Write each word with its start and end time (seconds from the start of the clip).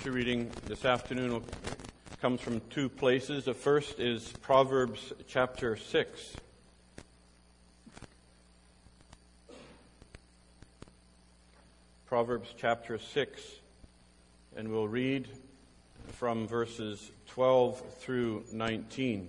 scripture 0.00 0.16
reading 0.16 0.50
this 0.64 0.86
afternoon 0.86 1.42
comes 2.22 2.40
from 2.40 2.62
two 2.70 2.88
places. 2.88 3.44
The 3.44 3.52
first 3.52 4.00
is 4.00 4.32
Proverbs 4.40 5.12
chapter 5.28 5.76
6. 5.76 6.36
Proverbs 12.06 12.54
chapter 12.56 12.96
6, 12.96 13.42
and 14.56 14.70
we'll 14.70 14.88
read 14.88 15.28
from 16.12 16.48
verses 16.48 17.10
12 17.26 17.82
through 17.98 18.44
19. 18.54 19.28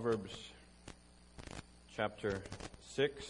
Proverbs 0.00 0.52
chapter 1.96 2.40
6, 2.90 3.26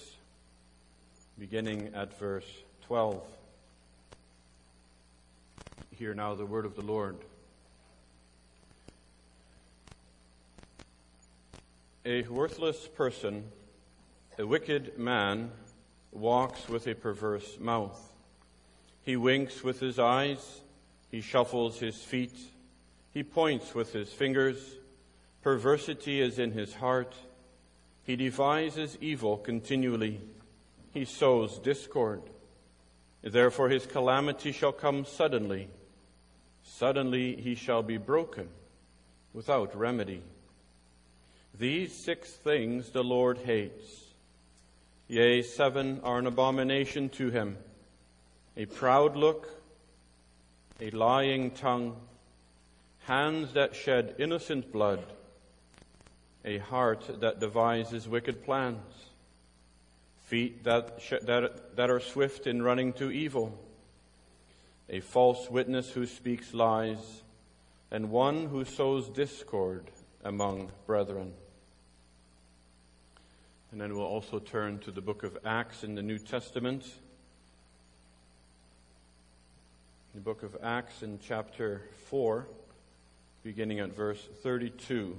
beginning 1.38 1.94
at 1.94 2.18
verse 2.18 2.44
12. 2.82 3.22
Hear 5.96 6.12
now 6.12 6.34
the 6.34 6.44
word 6.44 6.66
of 6.66 6.76
the 6.76 6.82
Lord. 6.82 7.16
A 12.04 12.24
worthless 12.24 12.86
person, 12.86 13.44
a 14.38 14.46
wicked 14.46 14.98
man, 14.98 15.50
walks 16.12 16.68
with 16.68 16.86
a 16.86 16.94
perverse 16.94 17.58
mouth. 17.58 17.98
He 19.04 19.16
winks 19.16 19.64
with 19.64 19.80
his 19.80 19.98
eyes, 19.98 20.60
he 21.10 21.22
shuffles 21.22 21.80
his 21.80 21.96
feet, 22.02 22.38
he 23.14 23.22
points 23.22 23.74
with 23.74 23.94
his 23.94 24.12
fingers 24.12 24.77
Perversity 25.42 26.20
is 26.20 26.38
in 26.38 26.52
his 26.52 26.74
heart. 26.74 27.14
He 28.04 28.16
devises 28.16 28.98
evil 29.00 29.36
continually. 29.36 30.20
He 30.92 31.04
sows 31.04 31.58
discord. 31.58 32.22
Therefore 33.22 33.68
his 33.68 33.86
calamity 33.86 34.52
shall 34.52 34.72
come 34.72 35.04
suddenly. 35.04 35.68
Suddenly 36.64 37.36
he 37.36 37.54
shall 37.54 37.82
be 37.82 37.96
broken 37.96 38.48
without 39.32 39.76
remedy. 39.76 40.22
These 41.58 41.92
six 41.94 42.30
things 42.30 42.90
the 42.90 43.04
Lord 43.04 43.38
hates. 43.38 44.04
Yea, 45.08 45.42
seven 45.42 46.00
are 46.04 46.18
an 46.18 46.26
abomination 46.26 47.08
to 47.10 47.30
him. 47.30 47.56
A 48.56 48.66
proud 48.66 49.16
look, 49.16 49.48
a 50.80 50.90
lying 50.90 51.50
tongue, 51.50 51.96
hands 53.06 53.54
that 53.54 53.74
shed 53.74 54.14
innocent 54.18 54.70
blood, 54.72 55.02
a 56.48 56.56
heart 56.56 57.20
that 57.20 57.40
devises 57.40 58.08
wicked 58.08 58.42
plans, 58.42 58.80
feet 60.28 60.64
that, 60.64 60.98
sh- 60.98 61.22
that, 61.24 61.76
that 61.76 61.90
are 61.90 62.00
swift 62.00 62.46
in 62.46 62.62
running 62.62 62.94
to 62.94 63.10
evil, 63.10 63.54
a 64.88 65.00
false 65.00 65.50
witness 65.50 65.90
who 65.90 66.06
speaks 66.06 66.54
lies, 66.54 67.22
and 67.90 68.10
one 68.10 68.46
who 68.46 68.64
sows 68.64 69.10
discord 69.10 69.90
among 70.24 70.70
brethren. 70.86 71.34
And 73.70 73.78
then 73.78 73.94
we'll 73.94 74.06
also 74.06 74.38
turn 74.38 74.78
to 74.80 74.90
the 74.90 75.02
book 75.02 75.24
of 75.24 75.36
Acts 75.44 75.84
in 75.84 75.96
the 75.96 76.02
New 76.02 76.18
Testament. 76.18 76.86
The 80.14 80.20
book 80.22 80.42
of 80.42 80.56
Acts 80.62 81.02
in 81.02 81.18
chapter 81.22 81.82
4, 82.06 82.46
beginning 83.42 83.80
at 83.80 83.94
verse 83.94 84.26
32 84.42 85.14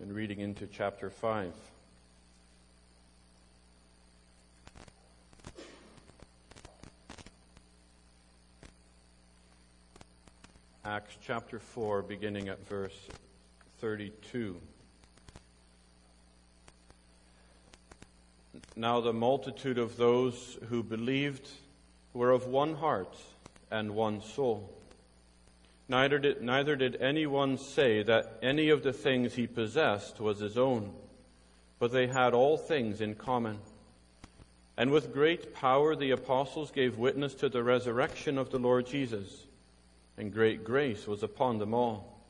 and 0.00 0.14
reading 0.14 0.40
into 0.40 0.66
chapter 0.66 1.10
5. 1.10 1.52
Acts 10.84 11.18
chapter 11.20 11.58
4, 11.58 12.02
beginning 12.02 12.48
at 12.48 12.64
verse 12.68 13.08
32. 13.80 14.56
Now 18.76 19.00
the 19.00 19.12
multitude 19.12 19.78
of 19.78 19.96
those 19.96 20.58
who 20.68 20.84
believed 20.84 21.48
were 22.14 22.30
of 22.30 22.46
one 22.46 22.74
heart 22.76 23.16
and 23.70 23.96
one 23.96 24.22
soul. 24.22 24.77
Neither 25.88 26.18
did, 26.18 26.42
neither 26.42 26.76
did 26.76 26.96
anyone 27.00 27.56
say 27.56 28.02
that 28.02 28.38
any 28.42 28.68
of 28.68 28.82
the 28.82 28.92
things 28.92 29.34
he 29.34 29.46
possessed 29.46 30.20
was 30.20 30.38
his 30.38 30.58
own, 30.58 30.92
but 31.78 31.92
they 31.92 32.06
had 32.06 32.34
all 32.34 32.58
things 32.58 33.00
in 33.00 33.14
common. 33.14 33.58
And 34.76 34.90
with 34.90 35.14
great 35.14 35.54
power 35.54 35.96
the 35.96 36.10
apostles 36.10 36.70
gave 36.70 36.98
witness 36.98 37.34
to 37.36 37.48
the 37.48 37.62
resurrection 37.62 38.36
of 38.36 38.50
the 38.50 38.58
Lord 38.58 38.86
Jesus, 38.86 39.46
and 40.18 40.32
great 40.32 40.62
grace 40.62 41.06
was 41.06 41.22
upon 41.22 41.58
them 41.58 41.72
all. 41.72 42.20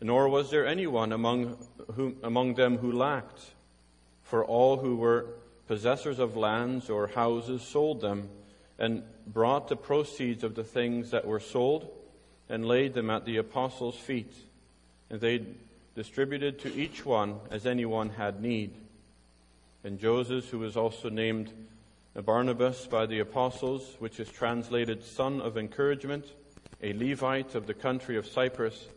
Nor 0.00 0.28
was 0.28 0.50
there 0.50 0.66
anyone 0.66 1.12
among, 1.12 1.58
whom, 1.94 2.16
among 2.22 2.54
them 2.54 2.78
who 2.78 2.92
lacked, 2.92 3.40
for 4.22 4.44
all 4.44 4.76
who 4.76 4.96
were 4.96 5.26
possessors 5.66 6.20
of 6.20 6.36
lands 6.36 6.88
or 6.88 7.08
houses 7.08 7.62
sold 7.62 8.00
them, 8.00 8.28
and 8.78 9.02
brought 9.26 9.68
the 9.68 9.76
proceeds 9.76 10.44
of 10.44 10.54
the 10.54 10.64
things 10.64 11.10
that 11.10 11.26
were 11.26 11.40
sold 11.40 11.90
and 12.50 12.66
laid 12.66 12.92
them 12.92 13.08
at 13.08 13.24
the 13.24 13.36
apostles' 13.38 13.96
feet, 13.96 14.34
and 15.08 15.20
they 15.20 15.46
distributed 15.94 16.58
to 16.58 16.74
each 16.74 17.06
one 17.06 17.38
as 17.50 17.64
anyone 17.64 18.10
had 18.10 18.42
need. 18.42 18.72
And 19.84 19.98
Joseph, 19.98 20.50
who 20.50 20.58
was 20.58 20.76
also 20.76 21.08
named 21.08 21.50
Barnabas 22.14 22.86
by 22.86 23.06
the 23.06 23.20
apostles, 23.20 23.96
which 24.00 24.18
is 24.18 24.28
translated 24.28 25.04
son 25.04 25.40
of 25.40 25.56
encouragement, 25.56 26.26
a 26.82 26.92
Levite 26.92 27.54
of 27.54 27.66
the 27.66 27.74
country 27.74 28.16
of 28.16 28.26
Cyprus, 28.26 28.88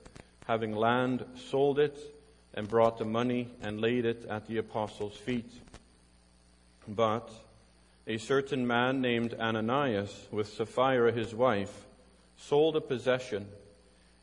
having 0.46 0.75
land, 0.75 1.24
sold 1.35 1.80
it, 1.80 1.97
and 2.56 2.68
brought 2.68 2.97
the 2.97 3.06
money 3.06 3.50
and 3.62 3.80
laid 3.80 4.06
it 4.06 4.25
at 4.30 4.47
the 4.47 4.58
apostles' 4.58 5.16
feet. 5.16 5.52
But 6.88 7.30
a 8.08 8.18
certain 8.18 8.66
man 8.68 9.00
named 9.00 9.35
Ananias, 9.40 10.28
with 10.31 10.52
Sapphira 10.52 11.12
his 11.12 11.34
wife, 11.34 11.85
sold 12.48 12.76
a 12.76 12.81
possession, 12.81 13.48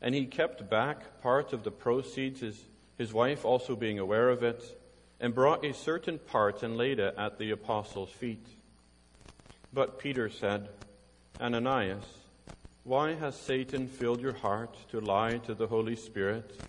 and 0.01 0.13
he 0.13 0.25
kept 0.25 0.69
back 0.69 1.21
part 1.21 1.53
of 1.53 1.63
the 1.63 1.71
proceeds, 1.71 2.41
his, 2.41 2.63
his 2.97 3.13
wife 3.13 3.45
also 3.45 3.75
being 3.75 3.99
aware 3.99 4.29
of 4.29 4.43
it, 4.43 4.63
and 5.19 5.33
brought 5.33 5.65
a 5.65 5.73
certain 5.73 6.17
part 6.17 6.63
and 6.63 6.77
laid 6.77 6.99
it 6.99 7.15
at 7.17 7.37
the 7.37 7.51
apostles' 7.51 8.09
feet. 8.09 8.45
But 9.73 9.99
Peter 9.99 10.29
said, 10.29 10.69
Ananias, 11.39 12.03
why 12.83 13.13
has 13.13 13.35
Satan 13.35 13.87
filled 13.87 14.21
your 14.21 14.33
heart 14.33 14.75
to 14.89 14.99
lie 14.99 15.37
to 15.37 15.53
the 15.53 15.67
Holy 15.67 15.95
Spirit 15.95 16.59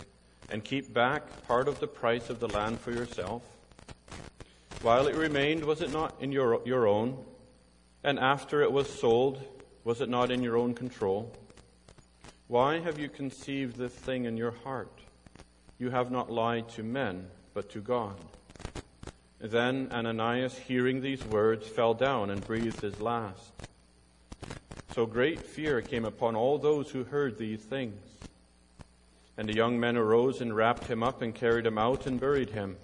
and 0.51 0.62
keep 0.62 0.93
back 0.93 1.47
part 1.47 1.69
of 1.69 1.81
the 1.81 1.87
price 1.87 2.29
of 2.31 2.41
the 2.41 2.49
land 2.49 2.79
for 2.81 2.93
yourself? 2.93 3.43
While 4.83 5.07
it 5.07 5.17
remained, 5.17 5.65
was 5.65 5.81
it 5.81 5.93
not 5.93 6.15
in 6.21 6.33
your, 6.33 6.61
your 6.67 6.87
own? 6.87 7.25
And 8.05 8.19
after 8.19 8.62
it 8.62 8.73
was 8.73 8.89
sold, 8.89 9.43
was 9.85 10.01
it 10.01 10.09
not 10.09 10.31
in 10.31 10.43
your 10.43 10.57
own 10.57 10.75
control? 10.75 11.33
Why 12.53 12.81
have 12.81 12.99
you 12.99 13.09
conceived 13.09 13.77
this 13.77 13.95
thing 13.95 14.27
in 14.27 14.37
your 14.37 14.51
heart? 14.51 14.93
You 15.79 15.89
have 15.89 16.11
not 16.11 16.31
lied 16.31 16.69
to 16.75 16.83
men, 16.83 17.29
but 17.55 17.71
to 17.71 17.81
God. 17.81 18.17
Then 19.41 19.89
Ananias, 19.91 20.59
hearing 20.59 21.01
these 21.01 21.25
words, 21.25 21.67
fell 21.67 21.95
down 21.95 22.29
and 22.29 22.47
breathed 22.47 22.83
his 22.83 23.01
last. 23.01 23.53
So 24.95 25.07
great 25.07 25.41
fear 25.41 25.81
came 25.81 26.05
upon 26.05 26.37
all 26.37 26.59
those 26.59 26.91
who 26.91 27.05
heard 27.05 27.39
these 27.39 27.61
things. 27.61 27.99
And 29.38 29.49
the 29.49 29.56
young 29.56 29.81
men 29.81 29.97
arose 29.97 30.43
and 30.43 30.55
wrapped 30.55 30.88
him 30.88 31.03
up 31.03 31.23
and 31.23 31.35
carried 31.35 31.65
him 31.65 31.79
out 31.79 32.06
and 32.06 32.21
buried 32.21 32.50
him. 32.50 32.76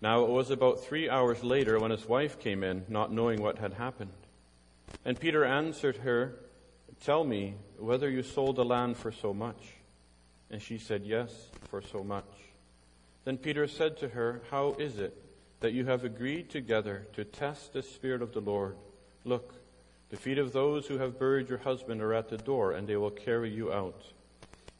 Now 0.00 0.22
it 0.22 0.30
was 0.30 0.52
about 0.52 0.84
three 0.84 1.10
hours 1.10 1.42
later 1.42 1.80
when 1.80 1.90
his 1.90 2.08
wife 2.08 2.38
came 2.38 2.62
in, 2.62 2.84
not 2.88 3.10
knowing 3.10 3.42
what 3.42 3.58
had 3.58 3.72
happened. 3.72 4.12
And 5.04 5.18
Peter 5.18 5.44
answered 5.44 5.96
her, 5.96 6.36
Tell 7.02 7.24
me 7.24 7.56
whether 7.78 8.08
you 8.08 8.22
sold 8.22 8.54
the 8.54 8.64
land 8.64 8.96
for 8.96 9.10
so 9.10 9.34
much. 9.34 9.74
And 10.52 10.62
she 10.62 10.78
said, 10.78 11.02
Yes, 11.04 11.48
for 11.64 11.82
so 11.82 12.04
much. 12.04 12.28
Then 13.24 13.38
Peter 13.38 13.66
said 13.66 13.96
to 13.98 14.08
her, 14.10 14.40
How 14.52 14.76
is 14.78 15.00
it 15.00 15.16
that 15.60 15.72
you 15.72 15.84
have 15.86 16.04
agreed 16.04 16.48
together 16.48 17.08
to 17.14 17.24
test 17.24 17.72
the 17.72 17.82
Spirit 17.82 18.22
of 18.22 18.32
the 18.32 18.40
Lord? 18.40 18.76
Look, 19.24 19.54
the 20.10 20.16
feet 20.16 20.38
of 20.38 20.52
those 20.52 20.86
who 20.86 20.98
have 20.98 21.18
buried 21.18 21.48
your 21.48 21.58
husband 21.58 22.00
are 22.02 22.14
at 22.14 22.28
the 22.28 22.38
door, 22.38 22.72
and 22.72 22.86
they 22.86 22.96
will 22.96 23.10
carry 23.10 23.50
you 23.50 23.72
out. 23.72 24.04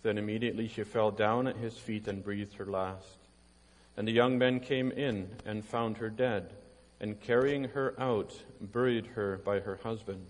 Then 0.02 0.16
immediately 0.16 0.68
she 0.68 0.84
fell 0.84 1.10
down 1.10 1.48
at 1.48 1.56
his 1.56 1.76
feet 1.76 2.06
and 2.06 2.22
breathed 2.22 2.54
her 2.54 2.66
last. 2.66 3.18
And 3.96 4.06
the 4.06 4.12
young 4.12 4.38
men 4.38 4.60
came 4.60 4.92
in 4.92 5.28
and 5.44 5.64
found 5.64 5.96
her 5.96 6.10
dead 6.10 6.52
and 7.00 7.20
carrying 7.20 7.64
her 7.64 7.94
out, 7.98 8.32
buried 8.60 9.06
her 9.08 9.38
by 9.38 9.58
her 9.58 9.80
husband. 9.82 10.26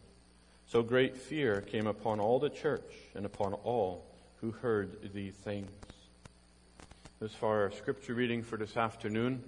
So 0.72 0.82
great 0.82 1.19
fear 1.19 1.60
came 1.60 1.86
upon 1.86 2.19
all 2.19 2.38
the 2.38 2.48
church 2.48 2.94
and 3.14 3.26
upon 3.26 3.52
all 3.52 4.06
who 4.40 4.52
heard 4.52 5.12
these 5.12 5.34
things. 5.34 5.70
As 7.20 7.30
for 7.34 7.64
our 7.64 7.70
scripture 7.72 8.14
reading 8.14 8.42
for 8.42 8.56
this 8.56 8.78
afternoon, 8.78 9.44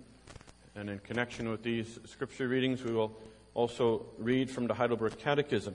and 0.77 0.91
in 0.91 0.99
connection 0.99 1.49
with 1.49 1.63
these 1.63 1.99
scripture 2.05 2.47
readings, 2.47 2.85
we 2.85 2.93
will 2.93 3.11
also 3.55 4.05
read 4.19 4.51
from 4.51 4.67
the 4.67 4.75
Heidelberg 4.75 5.17
Catechism. 5.17 5.75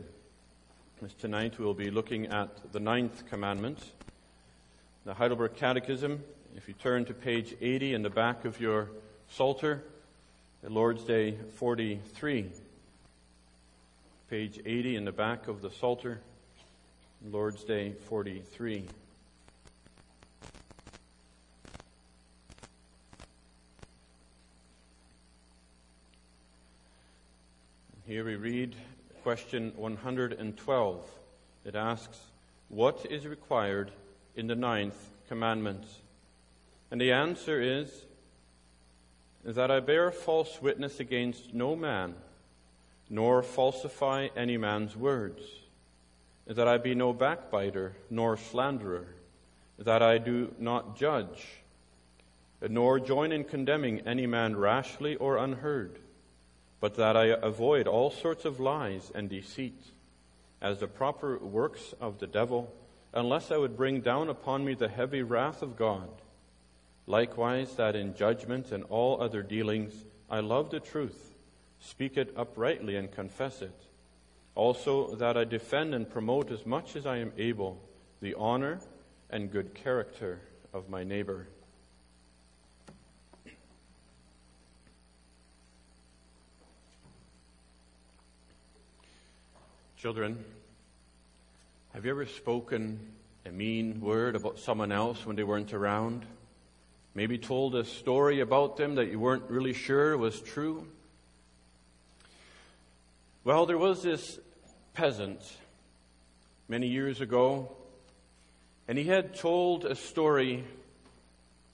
As 1.04 1.14
tonight 1.16 1.58
we 1.58 1.66
will 1.66 1.74
be 1.74 1.90
looking 1.90 2.28
at 2.28 2.72
the 2.72 2.80
ninth 2.80 3.26
commandment. 3.28 3.80
The 5.04 5.16
Heidelberg 5.16 5.56
Catechism, 5.56 6.24
if 6.58 6.68
you 6.68 6.76
turn 6.76 7.06
to 7.06 7.16
page 7.16 7.56
80 7.60 7.96
in 7.96 8.04
the 8.04 8.12
back 8.12 8.46
of 8.46 8.62
your 8.62 8.92
Psalter, 9.30 9.82
Lord's 10.62 11.04
Day 11.06 11.40
43. 11.56 12.52
Page 14.30 14.60
80 14.64 14.96
in 14.96 15.06
the 15.06 15.12
back 15.12 15.48
of 15.48 15.64
the 15.64 15.72
Psalter, 15.72 16.22
Lord's 17.32 17.64
Day 17.64 17.94
43. 17.94 18.86
Here 28.06 28.24
we 28.24 28.36
read 28.36 28.76
question 29.24 29.74
112. 29.76 31.12
It 31.66 31.74
asks, 31.74 32.20
What 32.68 33.08
is 33.10 33.26
required 33.26 33.90
in 34.36 34.46
the 34.46 34.56
ninth 34.56 35.10
commandment? 35.28 35.86
And 36.92 37.02
the 37.02 37.14
answer 37.14 37.60
is, 37.60 38.06
that 39.44 39.72
I 39.72 39.80
bear 39.80 40.12
false 40.12 40.62
witness 40.62 41.00
against 41.00 41.56
no 41.56 41.76
man, 41.76 42.14
nor 43.10 43.42
falsify 43.42 44.28
any 44.36 44.58
man's 44.58 44.96
words, 44.96 45.42
that 46.46 46.68
I 46.68 46.78
be 46.78 46.96
no 46.96 47.14
backbiter, 47.14 47.96
nor 48.10 48.38
slanderer, 48.38 49.08
that 49.78 50.02
I 50.02 50.18
do 50.18 50.54
not 50.60 50.98
judge, 50.98 51.46
nor 52.68 53.00
join 53.00 53.32
in 53.32 53.44
condemning 53.44 54.02
any 54.02 54.28
man 54.28 54.56
rashly 54.56 55.16
or 55.16 55.38
unheard 55.38 56.00
but 56.80 56.96
that 56.96 57.18
I 57.18 57.26
avoid 57.26 57.88
all 57.88 58.10
sorts 58.10 58.46
of 58.46 58.60
lies 58.60 59.12
and 59.14 59.30
deceit, 59.30 59.82
as 60.62 60.80
the 60.80 60.88
proper 60.88 61.38
works 61.38 61.94
of 62.00 62.20
the 62.20 62.28
devil, 62.28 62.74
unless 63.14 63.52
I 63.52 63.58
would 63.58 63.76
bring 63.76 64.02
down 64.02 64.30
upon 64.30 64.64
me 64.64 64.76
the 64.76 64.88
heavy 64.88 65.24
wrath 65.24 65.62
of 65.62 65.76
God. 65.76 66.10
Likewise, 67.06 67.76
that 67.76 67.96
in 67.96 68.16
judgment 68.16 68.72
and 68.72 68.84
all 68.86 69.22
other 69.22 69.42
dealings 69.42 69.94
I 70.30 70.40
love 70.40 70.70
the 70.70 70.80
truth, 70.80 71.29
speak 71.80 72.18
it 72.18 72.34
uprightly 72.36 72.96
and 72.96 73.12
confess 73.12 73.62
it. 73.62 73.78
Also, 74.56 75.16
that 75.16 75.38
I 75.38 75.46
defend 75.46 75.96
and 75.96 76.10
promote 76.10 76.52
as 76.52 76.66
much 76.66 76.96
as 76.96 77.06
I 77.06 77.18
am 77.18 77.32
able 77.38 77.82
the 78.22 78.36
honor 78.36 78.80
and 79.30 79.52
good 79.52 79.74
character 79.74 80.42
of 80.74 80.90
my 80.90 81.04
neighbor. 81.04 81.48
Children, 89.98 90.44
have 91.94 92.06
you 92.06 92.12
ever 92.12 92.26
spoken 92.26 93.00
a 93.46 93.52
mean 93.52 94.00
word 94.00 94.36
about 94.36 94.58
someone 94.58 94.92
else 94.92 95.26
when 95.26 95.36
they 95.36 95.44
weren't 95.44 95.74
around? 95.74 96.26
Maybe 97.14 97.38
told 97.38 97.76
a 97.76 97.84
story 97.84 98.40
about 98.40 98.78
them 98.78 98.96
that 98.96 99.12
you 99.12 99.20
weren't 99.20 99.50
really 99.50 99.74
sure 99.74 100.18
was 100.18 100.40
true? 100.40 100.88
Well, 103.44 103.66
there 103.66 103.78
was 103.78 104.04
this 104.04 104.40
peasant 104.94 105.42
many 106.68 106.88
years 106.88 107.22
ago, 107.22 107.72
and 108.88 108.98
he 108.98 109.06
had 109.06 109.36
told 109.36 109.86
a 109.86 109.96
story 109.96 110.64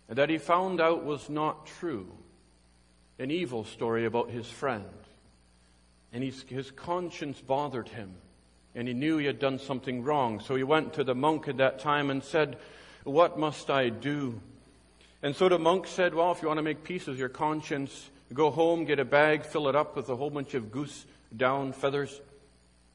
that 0.08 0.30
he 0.30 0.38
found 0.38 0.80
out 0.80 1.04
was 1.04 1.30
not 1.30 1.66
true, 1.66 2.08
an 3.18 3.32
evil 3.32 3.64
story 3.64 4.06
about 4.06 4.30
his 4.30 4.48
friend 4.48 4.86
and 6.16 6.24
his, 6.24 6.44
his 6.48 6.72
conscience 6.72 7.42
bothered 7.42 7.90
him. 7.90 8.14
And 8.74 8.88
he 8.88 8.94
knew 8.94 9.18
he 9.18 9.26
had 9.26 9.38
done 9.38 9.60
something 9.60 10.02
wrong. 10.02 10.40
So 10.40 10.56
he 10.56 10.64
went 10.64 10.94
to 10.94 11.04
the 11.04 11.14
monk 11.14 11.50
at 11.50 11.58
that 11.58 11.80
time 11.80 12.10
and 12.10 12.24
said, 12.24 12.58
What 13.04 13.38
must 13.38 13.70
I 13.70 13.90
do? 13.90 14.40
And 15.22 15.36
so 15.36 15.50
the 15.50 15.60
monk 15.60 15.88
said, 15.88 16.14
Well, 16.14 16.32
if 16.32 16.42
you 16.42 16.48
want 16.48 16.60
to 16.60 16.64
make 16.64 16.86
peace 16.86 17.06
with 17.06 17.20
your 17.20 17.28
conscience, 17.28 18.10
go 18.34 18.50
home, 18.50 18.86
get 18.86 18.98
a 18.98 19.04
bag, 19.04 19.44
fill 19.44 19.68
it 19.68 19.76
up 19.76 19.98
with 19.98 20.08
a 20.08 20.16
whole 20.16 20.30
bunch 20.30 20.54
of 20.54 20.72
goose 20.72 21.06
down 21.36 21.74
feathers, 21.74 22.22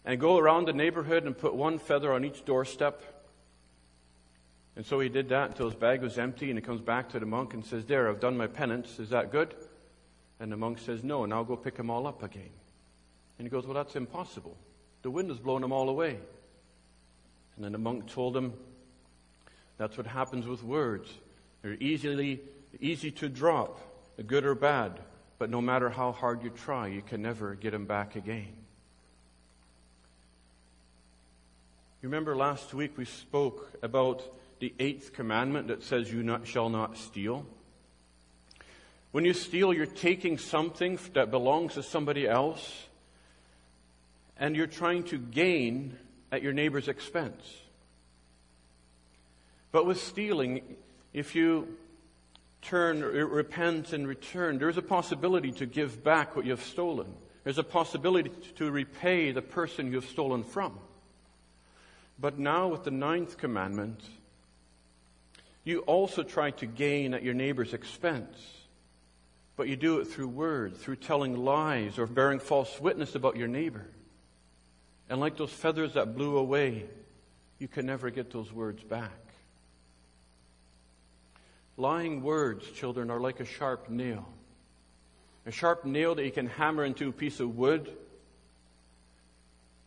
and 0.05 0.19
go 0.19 0.39
around 0.39 0.67
the 0.67 0.73
neighborhood 0.73 1.25
and 1.25 1.37
put 1.37 1.55
one 1.55 1.79
feather 1.79 2.13
on 2.13 2.25
each 2.25 2.45
doorstep. 2.45 3.03
And 4.77 4.87
so 4.87 5.01
he 5.01 5.09
did 5.09 5.29
that 5.29 5.51
until 5.51 5.67
his 5.69 5.75
bag 5.75 6.01
was 6.03 6.19
empty, 6.19 6.49
and 6.49 6.59
he 6.59 6.63
comes 6.63 6.81
back 6.81 7.11
to 7.11 7.21
the 7.21 7.27
monk 7.27 7.55
and 7.55 7.65
says, 7.65 7.85
There, 7.85 8.09
I've 8.09 8.21
done 8.21 8.37
my 8.37 8.47
penance. 8.47 8.99
Is 8.99 9.11
that 9.11 9.31
good? 9.31 9.55
And 10.39 10.51
the 10.51 10.57
monk 10.57 10.79
says, 10.79 11.05
No, 11.05 11.27
now 11.27 11.43
go 11.43 11.57
pick 11.57 11.77
them 11.77 11.91
all 11.91 12.07
up 12.07 12.23
again. 12.23 12.51
And 13.39 13.47
he 13.47 13.51
goes, 13.51 13.67
Well, 13.67 13.75
that's 13.75 13.97
impossible. 13.97 14.57
The 15.03 15.11
wind 15.11 15.29
has 15.29 15.39
blown 15.39 15.61
them 15.61 15.73
all 15.73 15.89
away. 15.89 16.19
And 17.57 17.65
then 17.65 17.73
the 17.73 17.79
monk 17.79 18.07
told 18.07 18.37
him, 18.37 18.55
That's 19.77 19.97
what 19.97 20.07
happens 20.07 20.47
with 20.47 20.63
words. 20.63 21.11
They're 21.63 21.75
easily, 21.75 22.41
easy 22.81 23.11
to 23.13 23.29
drop, 23.29 23.81
good 24.27 24.47
or 24.47 24.55
bad, 24.55 25.01
but 25.41 25.49
no 25.49 25.63
matter 25.63 25.89
how 25.89 26.13
hard 26.13 26.45
you 26.45 26.51
try, 26.51 26.87
you 26.89 27.01
can 27.01 27.23
never 27.23 27.55
get 27.55 27.71
them 27.71 27.87
back 27.87 28.15
again. 28.15 28.53
You 32.03 32.11
remember 32.11 32.37
last 32.37 32.75
week 32.75 32.99
we 32.99 33.07
spoke 33.07 33.73
about 33.83 34.23
the 34.59 34.75
eighth 34.79 35.15
commandment 35.15 35.69
that 35.69 35.83
says, 35.83 36.13
You 36.13 36.23
not, 36.23 36.47
shall 36.47 36.69
not 36.69 36.99
steal? 36.99 37.47
When 39.13 39.25
you 39.25 39.33
steal, 39.33 39.73
you're 39.73 39.87
taking 39.87 40.37
something 40.37 40.99
that 41.15 41.31
belongs 41.31 41.73
to 41.75 41.83
somebody 41.83 42.29
else 42.29 42.87
and 44.37 44.55
you're 44.55 44.67
trying 44.67 45.05
to 45.05 45.17
gain 45.17 45.97
at 46.31 46.43
your 46.43 46.53
neighbor's 46.53 46.87
expense. 46.87 47.43
But 49.73 49.87
with 49.87 49.99
stealing, 50.03 50.77
if 51.15 51.35
you 51.35 51.79
turn, 52.63 53.01
repent, 53.01 53.93
and 53.93 54.07
return, 54.07 54.59
there's 54.59 54.77
a 54.77 54.83
possibility 54.83 55.53
to 55.53 55.67
give 55.67 56.03
back 56.05 56.37
what 56.37 56.45
you've 56.45 56.63
stolen. 56.63 57.15
There's 57.45 57.59
a 57.59 57.65
possibility 57.65 58.31
to 58.57 58.71
repay 58.71 59.33
the 59.33 59.43
person 59.43 59.93
you've 59.93 60.09
stolen 60.09 60.45
from. 60.45 60.79
But 62.19 62.39
now, 62.39 62.69
with 62.69 62.85
the 62.85 62.91
ninth 62.91 63.39
commandment, 63.39 64.03
you 65.65 65.81
also 65.81 66.23
try 66.23 66.51
to 66.53 66.67
gain 66.67 67.15
at 67.15 67.23
your 67.23 67.35
neighbor's 67.35 67.73
expense. 67.73 68.37
But 69.57 69.69
you 69.69 69.77
do 69.77 70.01
it 70.01 70.07
through 70.07 70.29
words, 70.29 70.79
through 70.79 70.97
telling 70.97 71.37
lies, 71.37 71.99
or 71.99 72.07
bearing 72.07 72.39
false 72.39 72.81
witness 72.81 73.15
about 73.15 73.37
your 73.37 73.49
neighbor. 73.49 73.87
And 75.09 75.19
like 75.21 75.37
those 75.37 75.53
feathers 75.53 75.95
that 75.95 76.15
blew 76.15 76.37
away, 76.37 76.85
you 77.59 77.69
can 77.69 77.87
never 77.87 78.11
get 78.11 78.31
those 78.31 78.53
words 78.53 78.83
back. 78.83 79.30
Lying 81.81 82.23
words, 82.23 82.71
children, 82.73 83.11
are 83.11 83.19
like 83.19 83.41
a 83.41 83.47
sharp 83.47 83.89
nail. 83.89 84.29
A 85.47 85.51
sharp 85.51 85.87
nail 85.87 86.15
that 86.15 86.23
you 86.27 86.31
can 86.31 86.47
hammer 86.47 86.85
into 86.85 87.09
a 87.09 87.13
piece 87.13 87.41
of 87.41 87.57
wood. 87.57 87.91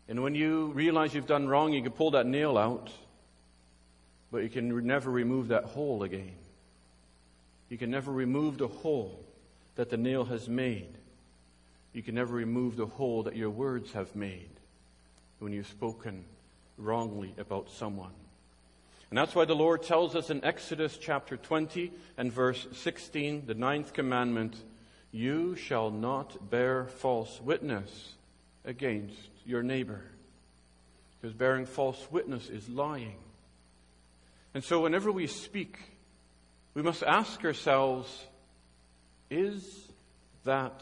And 0.10 0.24
when 0.24 0.34
you 0.34 0.72
realize 0.72 1.14
you've 1.14 1.28
done 1.28 1.48
wrong, 1.48 1.72
you 1.72 1.84
can 1.84 1.92
pull 1.92 2.10
that 2.12 2.26
nail 2.26 2.58
out, 2.58 2.90
but 4.32 4.40
you 4.40 4.50
can 4.50 4.88
never 4.88 5.12
remove 5.12 5.50
that 5.50 5.66
hole 5.66 6.02
again. 6.02 6.34
You 7.70 7.78
can 7.78 7.92
never 7.92 8.12
remove 8.12 8.58
the 8.58 8.68
hole 8.68 9.24
that 9.76 9.92
the 9.92 9.98
nail 9.98 10.26
has 10.26 10.50
made. 10.50 10.98
You 11.94 12.02
can 12.02 12.16
never 12.16 12.34
remove 12.34 12.76
the 12.76 12.88
hole 12.88 13.22
that 13.22 13.36
your 13.36 13.52
words 13.52 13.92
have 13.92 14.16
made 14.16 14.50
when 15.38 15.54
you've 15.54 15.68
spoken 15.68 16.26
wrongly 16.80 17.36
about 17.38 17.70
someone. 17.70 18.14
And 19.14 19.18
that's 19.20 19.36
why 19.36 19.46
the 19.46 19.54
Lord 19.54 19.84
tells 19.84 20.16
us 20.16 20.32
in 20.32 20.44
Exodus 20.44 20.98
chapter 20.98 21.38
20 21.38 21.92
and 22.18 22.34
verse 22.34 22.66
16, 22.74 23.46
the 23.46 23.54
ninth 23.54 23.94
commandment, 23.94 24.56
you 25.12 25.56
shall 25.56 25.92
not 25.92 26.50
bear 26.50 26.86
false 26.86 27.40
witness 27.40 28.16
against 28.66 29.16
your 29.46 29.62
neighbor. 29.62 30.02
Because 31.22 31.36
bearing 31.36 31.68
false 31.68 32.04
witness 32.10 32.50
is 32.50 32.68
lying. 32.68 33.14
And 34.56 34.64
so 34.64 34.82
whenever 34.82 35.12
we 35.12 35.28
speak, 35.28 35.78
we 36.74 36.82
must 36.82 37.04
ask 37.04 37.46
ourselves, 37.46 38.10
is 39.30 39.92
that 40.44 40.82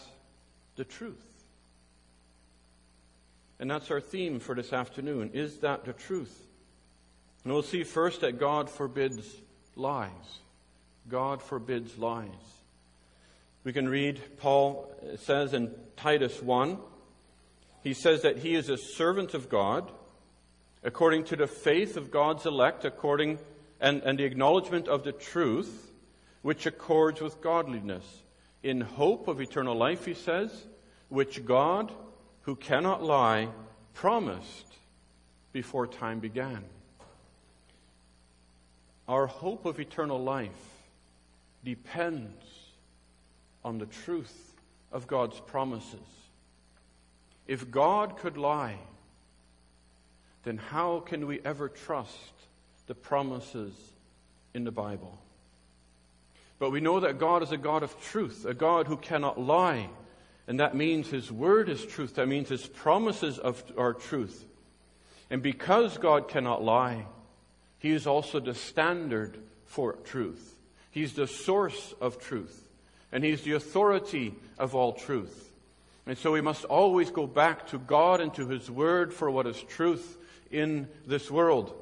the 0.78 0.86
truth? 0.86 1.44
And 3.60 3.70
that's 3.70 3.92
our 3.92 4.00
theme 4.00 4.40
for 4.40 4.56
this 4.56 4.72
afternoon. 4.72 5.32
Is 5.34 5.58
that 5.58 5.84
the 5.84 5.92
truth? 5.92 6.48
And 7.44 7.54
we'll 7.54 7.64
see 7.64 7.84
first 7.84 8.22
that 8.22 8.40
God 8.40 8.70
forbids 8.70 9.26
lies. 9.76 10.40
God 11.10 11.42
forbids 11.42 11.98
lies. 11.98 12.28
We 13.64 13.74
can 13.74 13.88
read, 13.88 14.22
Paul 14.38 14.94
says 15.18 15.54
in 15.54 15.72
Titus 15.96 16.42
1, 16.42 16.78
he 17.84 17.94
says 17.94 18.22
that 18.22 18.40
he 18.40 18.56
is 18.56 18.70
a 18.70 18.78
servant 18.78 19.34
of 19.34 19.50
God, 19.50 19.92
according 20.84 21.26
to 21.26 21.36
the 21.36 21.48
faith 21.48 21.98
of 21.98 22.12
God's 22.12 22.46
elect, 22.46 22.86
according 22.86 23.40
and, 23.80 24.02
and 24.04 24.18
the 24.18 24.24
acknowledgement 24.24 24.88
of 24.88 25.04
the 25.04 25.12
truth 25.12 25.92
which 26.42 26.66
accords 26.66 27.22
with 27.22 27.42
godliness, 27.42 28.06
in 28.64 28.82
hope 28.82 29.28
of 29.28 29.42
eternal 29.42 29.76
life, 29.76 30.06
he 30.06 30.14
says, 30.14 30.66
which 31.10 31.46
God, 31.46 31.92
who 32.44 32.56
cannot 32.56 33.04
lie, 33.04 33.50
promised 33.94 34.68
before 35.52 35.86
time 35.88 36.20
began. 36.20 36.64
Our 39.12 39.27
hope 39.27 39.65
of 39.65 39.77
eternal 39.77 40.24
life 40.24 40.51
depends 41.65 42.46
on 43.62 43.77
the 43.77 43.86
truth 43.86 44.53
of 44.89 45.06
God's 45.06 45.38
promises. 45.38 46.00
If 47.46 47.70
God 47.70 48.15
could 48.15 48.38
lie, 48.38 48.77
then 50.44 50.56
how 50.56 51.01
can 51.01 51.27
we 51.27 51.41
ever 51.44 51.68
trust 51.68 52.32
the 52.88 52.96
promises 52.96 53.74
in 54.53 54.63
the 54.63 54.72
Bible? 54.72 55.20
But 56.58 56.70
we 56.70 56.80
know 56.80 57.01
that 57.01 57.20
God 57.20 57.44
is 57.44 57.51
a 57.51 57.58
God 57.58 57.84
of 57.84 58.01
truth, 58.01 58.46
a 58.46 58.53
God 58.53 58.88
who 58.88 58.96
cannot 58.96 59.38
lie. 59.38 59.89
And 60.48 60.62
that 60.62 60.74
means 60.74 61.10
His 61.10 61.30
Word 61.30 61.68
is 61.68 61.86
truth. 61.86 62.15
That 62.15 62.30
means 62.30 62.48
His 62.48 62.65
promises 62.65 63.39
of, 63.39 63.62
are 63.77 63.94
truth. 63.94 64.46
And 65.30 65.41
because 65.41 65.98
God 65.98 66.30
cannot 66.30 66.63
lie, 66.63 67.08
He 67.82 67.92
is 67.92 68.06
also 68.06 68.40
the 68.40 68.54
standard 68.54 69.38
for 69.66 69.94
truth. 69.94 70.56
He's 70.92 71.14
the 71.14 71.26
source 71.26 71.96
of 72.00 72.20
truth. 72.20 72.64
And 73.12 73.24
He's 73.24 73.42
the 73.42 73.54
authority 73.54 74.36
of 74.60 74.76
all 74.76 74.94
truth. 74.94 75.52
And 76.06 76.18
so 76.18 76.32
we 76.32 76.42
must 76.42 76.64
always 76.66 77.10
go 77.10 77.26
back 77.26 77.68
to 77.68 77.80
God 77.80 78.22
and 78.22 78.34
to 78.36 78.48
His 78.48 78.70
Word 78.70 79.12
for 79.12 79.32
what 79.32 79.48
is 79.48 79.60
truth 79.64 80.18
in 80.52 80.88
this 81.08 81.32
world. 81.32 81.74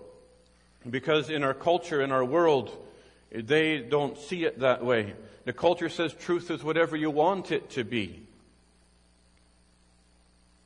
Because 0.90 1.30
in 1.30 1.44
our 1.44 1.54
culture, 1.54 2.02
in 2.02 2.14
our 2.14 2.24
world, 2.24 2.72
they 3.32 3.80
don't 3.80 4.18
see 4.18 4.46
it 4.46 4.60
that 4.60 4.84
way. 4.84 5.14
The 5.44 5.54
culture 5.54 5.90
says 5.90 6.14
truth 6.14 6.50
is 6.50 6.64
whatever 6.64 6.96
you 6.96 7.10
want 7.10 7.52
it 7.52 7.72
to 7.72 7.84
be. 7.84 8.22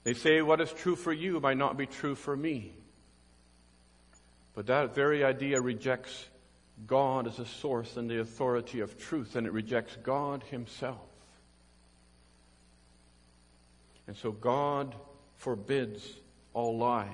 They 0.03 0.13
say 0.13 0.43
what 0.43 0.61
is 0.61 0.71
true 0.71 0.95
for 0.95 1.11
you 1.11 1.39
might 1.39 1.57
not 1.57 1.75
be 1.75 1.87
true 1.87 2.13
for 2.13 2.37
me. 2.37 2.73
But 4.55 4.67
that 4.67 4.93
very 4.93 5.23
idea 5.23 5.59
rejects 5.59 6.25
God 6.87 7.27
as 7.27 7.39
a 7.39 7.45
source 7.45 7.97
and 7.97 8.09
the 8.09 8.19
authority 8.19 8.79
of 8.79 8.97
truth, 8.97 9.35
and 9.35 9.47
it 9.47 9.53
rejects 9.53 9.95
God 10.03 10.43
Himself. 10.49 10.99
And 14.07 14.17
so 14.17 14.31
God 14.31 14.93
forbids 15.37 16.07
all 16.53 16.77
lies. 16.77 17.09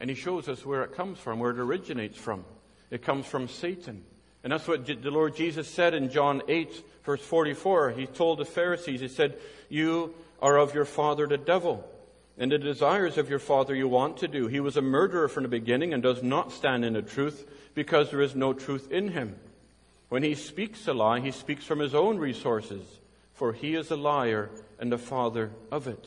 And 0.00 0.08
He 0.10 0.16
shows 0.16 0.48
us 0.48 0.64
where 0.64 0.82
it 0.82 0.94
comes 0.94 1.18
from, 1.18 1.38
where 1.38 1.50
it 1.50 1.58
originates 1.58 2.18
from. 2.18 2.44
It 2.90 3.02
comes 3.02 3.26
from 3.26 3.48
Satan. 3.48 4.04
And 4.42 4.52
that's 4.52 4.66
what 4.66 4.86
the 4.86 5.10
Lord 5.10 5.36
Jesus 5.36 5.68
said 5.68 5.94
in 5.94 6.10
John 6.10 6.42
8, 6.48 6.84
verse 7.04 7.22
44. 7.22 7.90
He 7.90 8.06
told 8.06 8.38
the 8.38 8.44
Pharisees, 8.44 9.00
He 9.00 9.08
said, 9.08 9.38
You 9.68 10.14
are 10.40 10.58
of 10.58 10.74
your 10.74 10.84
father 10.84 11.26
the 11.28 11.38
devil, 11.38 11.88
and 12.38 12.50
the 12.50 12.58
desires 12.58 13.18
of 13.18 13.28
your 13.28 13.38
father 13.38 13.74
you 13.74 13.88
want 13.88 14.18
to 14.18 14.28
do. 14.28 14.46
He 14.46 14.60
was 14.60 14.76
a 14.76 14.82
murderer 14.82 15.28
from 15.28 15.42
the 15.42 15.48
beginning 15.48 15.92
and 15.92 16.02
does 16.02 16.22
not 16.22 16.52
stand 16.52 16.84
in 16.84 16.94
the 16.94 17.02
truth 17.02 17.46
because 17.74 18.10
there 18.10 18.22
is 18.22 18.34
no 18.34 18.52
truth 18.52 18.90
in 18.90 19.08
him. 19.08 19.36
When 20.08 20.22
he 20.22 20.34
speaks 20.34 20.86
a 20.88 20.94
lie, 20.94 21.20
he 21.20 21.30
speaks 21.30 21.64
from 21.64 21.78
his 21.78 21.94
own 21.94 22.18
resources, 22.18 22.82
for 23.34 23.52
he 23.52 23.74
is 23.74 23.90
a 23.90 23.96
liar 23.96 24.50
and 24.78 24.90
the 24.90 24.98
father 24.98 25.50
of 25.70 25.88
it. 25.88 26.06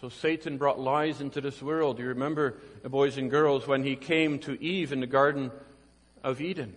So 0.00 0.08
Satan 0.08 0.56
brought 0.56 0.80
lies 0.80 1.20
into 1.20 1.40
this 1.40 1.60
world. 1.60 1.98
You 1.98 2.06
remember, 2.06 2.56
boys 2.84 3.18
and 3.18 3.30
girls, 3.30 3.66
when 3.66 3.82
he 3.82 3.96
came 3.96 4.38
to 4.40 4.62
Eve 4.62 4.92
in 4.92 5.00
the 5.00 5.06
Garden 5.06 5.50
of 6.24 6.40
Eden. 6.40 6.74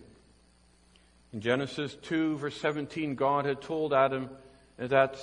In 1.32 1.40
Genesis 1.40 1.96
2, 2.02 2.38
verse 2.38 2.58
17, 2.60 3.16
God 3.16 3.46
had 3.46 3.62
told 3.62 3.94
Adam 3.94 4.30
that 4.78 5.18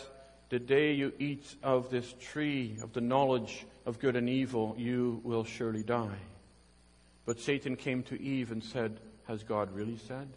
the 0.50 0.58
day 0.58 0.92
you 0.92 1.12
eat 1.18 1.54
of 1.62 1.90
this 1.90 2.14
tree 2.20 2.76
of 2.82 2.92
the 2.92 3.00
knowledge 3.00 3.64
of 3.86 3.98
good 3.98 4.16
and 4.16 4.28
evil, 4.28 4.74
you 4.76 5.20
will 5.24 5.44
surely 5.44 5.82
die. 5.82 6.18
But 7.24 7.40
Satan 7.40 7.76
came 7.76 8.02
to 8.04 8.20
Eve 8.20 8.50
and 8.50 8.62
said, 8.62 8.98
Has 9.28 9.44
God 9.44 9.72
really 9.72 9.98
said? 10.08 10.28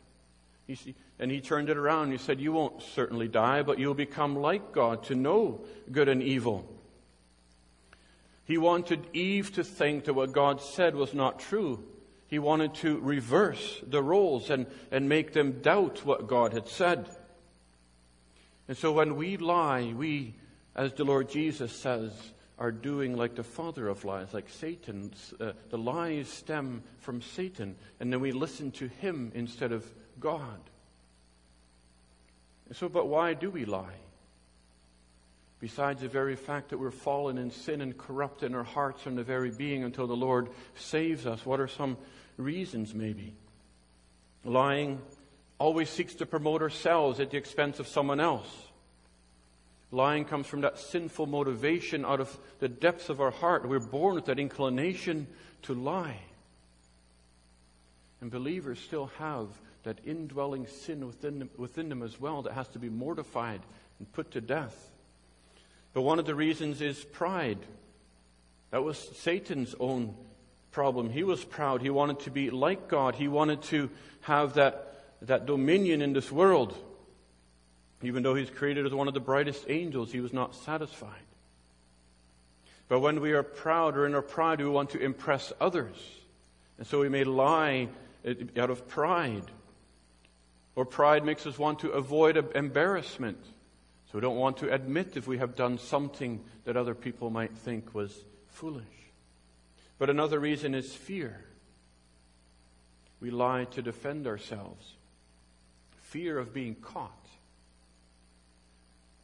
He, 0.67 0.95
and 1.19 1.29
he 1.29 1.41
turned 1.41 1.69
it 1.69 1.77
around. 1.77 2.11
He 2.11 2.17
said, 2.17 2.39
You 2.39 2.53
won't 2.53 2.81
certainly 2.81 3.27
die, 3.27 3.63
but 3.63 3.79
you'll 3.79 3.95
become 3.95 4.35
like 4.35 4.71
God 4.71 5.03
to 5.05 5.15
know 5.15 5.61
good 5.91 6.07
and 6.07 6.21
evil. 6.21 6.69
He 8.45 8.57
wanted 8.57 9.07
Eve 9.13 9.53
to 9.53 9.63
think 9.63 10.05
that 10.05 10.13
what 10.13 10.31
God 10.31 10.61
said 10.61 10.95
was 10.95 11.13
not 11.13 11.39
true. 11.39 11.83
He 12.27 12.39
wanted 12.39 12.75
to 12.75 12.99
reverse 12.99 13.81
the 13.85 14.03
roles 14.03 14.49
and, 14.49 14.67
and 14.91 15.09
make 15.09 15.33
them 15.33 15.61
doubt 15.61 16.05
what 16.05 16.27
God 16.27 16.53
had 16.53 16.67
said. 16.67 17.09
And 18.67 18.77
so 18.77 18.91
when 18.91 19.15
we 19.15 19.37
lie, 19.37 19.93
we, 19.95 20.35
as 20.75 20.93
the 20.93 21.03
Lord 21.03 21.29
Jesus 21.29 21.71
says, 21.71 22.11
are 22.59 22.71
doing 22.71 23.17
like 23.17 23.35
the 23.35 23.43
father 23.43 23.87
of 23.87 24.05
lies, 24.05 24.33
like 24.33 24.49
Satan. 24.49 25.11
Uh, 25.39 25.51
the 25.69 25.77
lies 25.77 26.29
stem 26.29 26.83
from 26.99 27.21
Satan, 27.21 27.75
and 27.99 28.11
then 28.11 28.19
we 28.19 28.31
listen 28.31 28.71
to 28.71 28.87
him 28.87 29.31
instead 29.35 29.71
of 29.71 29.85
God. 30.19 30.59
And 32.67 32.77
so, 32.77 32.87
but 32.89 33.07
why 33.07 33.33
do 33.33 33.49
we 33.49 33.65
lie? 33.65 33.97
Besides 35.59 36.01
the 36.01 36.07
very 36.07 36.35
fact 36.35 36.69
that 36.69 36.77
we're 36.77 36.91
fallen 36.91 37.37
in 37.37 37.49
sin 37.49 37.81
and 37.81 37.97
corrupt 37.97 38.43
in 38.43 38.53
our 38.53 38.63
hearts 38.63 39.01
from 39.01 39.15
the 39.15 39.23
very 39.23 39.49
being 39.49 39.83
until 39.83 40.07
the 40.07 40.15
Lord 40.15 40.49
saves 40.75 41.25
us, 41.25 41.45
what 41.45 41.59
are 41.59 41.67
some 41.67 41.97
reasons, 42.37 42.93
maybe. 42.93 43.33
Lying 44.43 45.01
always 45.63 45.89
seeks 45.89 46.15
to 46.15 46.25
promote 46.25 46.61
ourselves 46.61 47.21
at 47.21 47.31
the 47.31 47.37
expense 47.37 47.79
of 47.79 47.87
someone 47.87 48.19
else. 48.19 48.49
Lying 49.93 50.25
comes 50.25 50.45
from 50.45 50.59
that 50.61 50.77
sinful 50.77 51.25
motivation 51.25 52.03
out 52.03 52.19
of 52.19 52.37
the 52.59 52.67
depths 52.67 53.07
of 53.07 53.21
our 53.21 53.31
heart. 53.31 53.65
We're 53.65 53.79
born 53.79 54.15
with 54.15 54.25
that 54.25 54.39
inclination 54.39 55.25
to 55.61 55.73
lie. 55.73 56.19
And 58.19 58.29
believers 58.29 58.77
still 58.77 59.09
have 59.19 59.47
that 59.83 59.99
indwelling 60.05 60.67
sin 60.67 61.07
within 61.07 61.39
them, 61.39 61.49
within 61.55 61.87
them 61.87 62.03
as 62.03 62.19
well 62.19 62.41
that 62.41 62.51
has 62.51 62.67
to 62.69 62.79
be 62.79 62.89
mortified 62.89 63.61
and 63.99 64.11
put 64.11 64.31
to 64.31 64.41
death. 64.41 64.91
But 65.93 66.01
one 66.01 66.19
of 66.19 66.25
the 66.25 66.35
reasons 66.35 66.81
is 66.81 67.01
pride. 67.01 67.59
That 68.71 68.83
was 68.83 68.97
Satan's 68.97 69.75
own 69.79 70.13
problem. 70.71 71.09
He 71.09 71.23
was 71.23 71.41
proud. 71.41 71.81
He 71.81 71.89
wanted 71.89 72.19
to 72.21 72.31
be 72.31 72.49
like 72.49 72.89
God. 72.89 73.15
He 73.15 73.29
wanted 73.29 73.61
to 73.63 73.89
have 74.23 74.55
that, 74.55 74.92
that 75.23 75.45
dominion 75.45 76.01
in 76.01 76.13
this 76.13 76.31
world. 76.31 76.75
Even 78.01 78.23
though 78.23 78.35
he's 78.35 78.49
created 78.49 78.85
as 78.85 78.93
one 78.93 79.07
of 79.07 79.13
the 79.13 79.19
brightest 79.19 79.65
angels, 79.69 80.11
he 80.11 80.19
was 80.19 80.33
not 80.33 80.53
satisfied. 80.55 81.11
But 82.89 82.99
when 82.99 83.21
we 83.21 83.31
are 83.31 83.43
proud 83.43 83.95
or 83.95 84.05
in 84.05 84.13
our 84.13 84.21
pride, 84.21 84.59
we 84.59 84.67
want 84.67 84.89
to 84.91 84.99
impress 84.99 85.53
others. 85.61 85.95
And 86.77 86.85
so 86.85 86.99
we 86.99 87.09
may 87.09 87.23
lie 87.23 87.87
out 88.57 88.69
of 88.69 88.87
pride. 88.87 89.45
Or 90.75 90.85
pride 90.85 91.23
makes 91.23 91.47
us 91.47 91.57
want 91.57 91.79
to 91.79 91.91
avoid 91.91 92.37
embarrassment. 92.55 93.41
So 94.11 94.15
we 94.15 94.21
don't 94.21 94.37
want 94.37 94.57
to 94.57 94.73
admit 94.73 95.15
if 95.15 95.27
we 95.27 95.37
have 95.37 95.55
done 95.55 95.77
something 95.77 96.43
that 96.65 96.75
other 96.75 96.93
people 96.93 97.29
might 97.29 97.55
think 97.57 97.93
was 97.93 98.13
foolish. 98.47 98.83
But 99.97 100.09
another 100.09 100.39
reason 100.39 100.75
is 100.75 100.93
fear. 100.93 101.45
We 103.21 103.31
lie 103.31 103.65
to 103.71 103.81
defend 103.81 104.27
ourselves. 104.27 104.95
Fear 106.13 106.37
of 106.37 106.53
being 106.53 106.75
caught. 106.75 107.25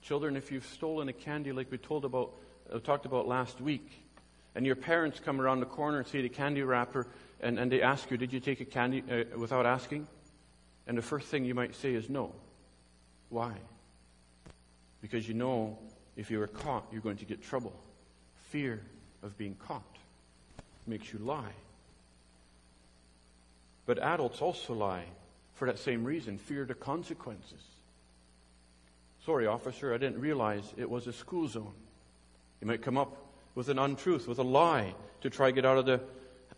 Children, 0.01 0.35
if 0.35 0.51
you've 0.51 0.65
stolen 0.65 1.07
a 1.07 1.13
candy 1.13 1.51
like 1.51 1.69
we 1.69 1.77
told 1.77 2.03
about, 2.03 2.31
uh, 2.73 2.79
talked 2.79 3.05
about 3.05 3.27
last 3.27 3.61
week, 3.61 3.87
and 4.55 4.65
your 4.65 4.75
parents 4.75 5.19
come 5.19 5.39
around 5.39 5.59
the 5.59 5.67
corner 5.67 5.99
and 5.99 6.07
see 6.07 6.23
the 6.23 6.29
candy 6.29 6.63
wrapper, 6.63 7.05
and, 7.41 7.59
and 7.59 7.71
they 7.71 7.83
ask 7.83 8.09
you, 8.09 8.17
Did 8.17 8.33
you 8.33 8.39
take 8.39 8.59
a 8.59 8.65
candy 8.65 9.03
uh, 9.07 9.37
without 9.37 9.67
asking? 9.67 10.07
And 10.87 10.97
the 10.97 11.03
first 11.03 11.27
thing 11.27 11.45
you 11.45 11.53
might 11.53 11.75
say 11.75 11.93
is 11.93 12.09
no. 12.09 12.33
Why? 13.29 13.53
Because 14.99 15.27
you 15.27 15.35
know 15.35 15.77
if 16.17 16.31
you 16.31 16.41
are 16.41 16.47
caught, 16.47 16.87
you're 16.91 17.01
going 17.01 17.17
to 17.17 17.25
get 17.25 17.43
trouble. 17.43 17.73
Fear 18.49 18.81
of 19.21 19.37
being 19.37 19.55
caught 19.67 19.95
makes 20.87 21.13
you 21.13 21.19
lie. 21.19 21.53
But 23.85 23.99
adults 23.99 24.41
also 24.41 24.73
lie 24.73 25.05
for 25.59 25.65
that 25.65 25.77
same 25.77 26.05
reason 26.05 26.37
fear 26.37 26.63
the 26.63 26.73
consequences. 26.73 27.61
Sorry, 29.25 29.45
officer, 29.45 29.93
I 29.93 29.97
didn't 29.97 30.21
realize 30.21 30.63
it 30.77 30.89
was 30.89 31.05
a 31.05 31.13
school 31.13 31.49
zone. 31.49 31.73
You 32.61 32.67
might 32.67 32.81
come 32.81 32.97
up 32.97 33.15
with 33.55 33.67
an 33.67 33.77
untruth, 33.77 34.27
with 34.27 34.39
a 34.39 34.43
lie 34.43 34.95
to 35.21 35.29
try 35.29 35.49
to 35.49 35.51
get 35.51 35.65
out 35.65 35.77
of 35.77 35.85
the, 35.85 35.99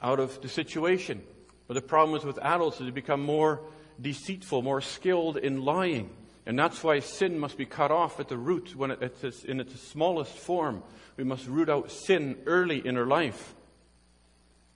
out 0.04 0.20
of 0.20 0.40
the 0.42 0.48
situation. 0.48 1.24
But 1.68 1.74
the 1.74 1.82
problem 1.82 2.16
is 2.16 2.24
with 2.24 2.38
adults 2.38 2.80
is 2.80 2.86
they 2.86 2.92
become 2.92 3.24
more 3.24 3.60
deceitful, 4.00 4.62
more 4.62 4.82
skilled 4.82 5.38
in 5.38 5.66
lying. 5.66 6.12
And 6.46 6.58
that's 6.58 6.84
why 6.84 7.00
sin 7.00 7.40
must 7.40 7.58
be 7.58 7.66
cut 7.66 7.90
off 7.90 8.20
at 8.20 8.30
the 8.30 8.38
root 8.38 8.76
when 8.76 8.92
it's 8.92 9.44
in 9.44 9.60
its 9.60 9.82
smallest 9.82 10.38
form. 10.38 10.84
We 11.18 11.24
must 11.24 11.48
root 11.48 11.70
out 11.70 11.92
sin 11.92 12.38
early 12.46 12.86
in 12.86 12.98
our 12.98 13.08
life. 13.08 13.56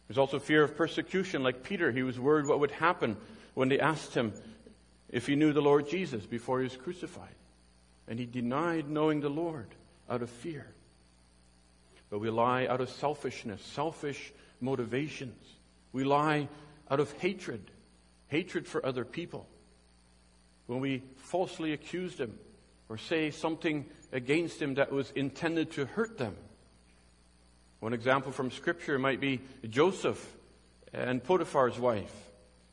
There's 0.07 0.17
also 0.17 0.39
fear 0.39 0.63
of 0.63 0.75
persecution, 0.75 1.43
like 1.43 1.63
Peter. 1.63 1.91
He 1.91 2.03
was 2.03 2.19
worried 2.19 2.47
what 2.47 2.59
would 2.59 2.71
happen 2.71 3.17
when 3.55 3.69
they 3.69 3.79
asked 3.79 4.13
him 4.13 4.33
if 5.09 5.25
he 5.25 5.35
knew 5.35 5.51
the 5.51 5.61
Lord 5.61 5.89
Jesus 5.89 6.25
before 6.25 6.59
he 6.59 6.65
was 6.65 6.77
crucified. 6.77 7.33
And 8.07 8.19
he 8.19 8.27
denied 8.27 8.87
knowing 8.87 9.21
the 9.21 9.29
Lord 9.29 9.67
out 10.07 10.21
of 10.21 10.29
fear. 10.29 10.67
But 12.11 12.19
we 12.19 12.29
lie 12.29 12.67
out 12.67 12.81
of 12.81 12.89
selfishness, 12.89 13.63
selfish 13.63 14.31
motivations. 14.61 15.43
We 15.91 16.03
lie 16.03 16.47
out 16.91 16.99
of 16.99 17.11
hatred, 17.13 17.71
hatred 18.27 18.67
for 18.67 18.85
other 18.85 19.03
people. 19.03 19.47
When 20.67 20.81
we 20.81 21.01
falsely 21.15 21.73
accuse 21.73 22.15
them 22.15 22.37
or 22.89 22.97
say 22.97 23.31
something 23.31 23.85
against 24.11 24.59
them 24.59 24.75
that 24.75 24.91
was 24.91 25.11
intended 25.11 25.71
to 25.71 25.85
hurt 25.85 26.17
them. 26.17 26.35
One 27.79 27.93
example 27.93 28.31
from 28.31 28.51
Scripture 28.51 28.99
might 28.99 29.19
be 29.19 29.41
Joseph 29.67 30.35
and 30.93 31.23
Potiphar's 31.23 31.79
wife. 31.79 32.13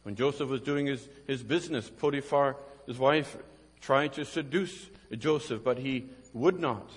When 0.02 0.16
Joseph 0.16 0.48
was 0.48 0.60
doing 0.60 0.86
his, 0.86 1.08
his 1.26 1.42
business, 1.42 1.88
Potiphar, 1.88 2.56
his 2.86 2.98
wife, 2.98 3.36
tried 3.80 4.14
to 4.14 4.24
seduce 4.24 4.88
Joseph, 5.16 5.62
but 5.62 5.78
he 5.78 6.06
would 6.32 6.58
not. 6.58 6.90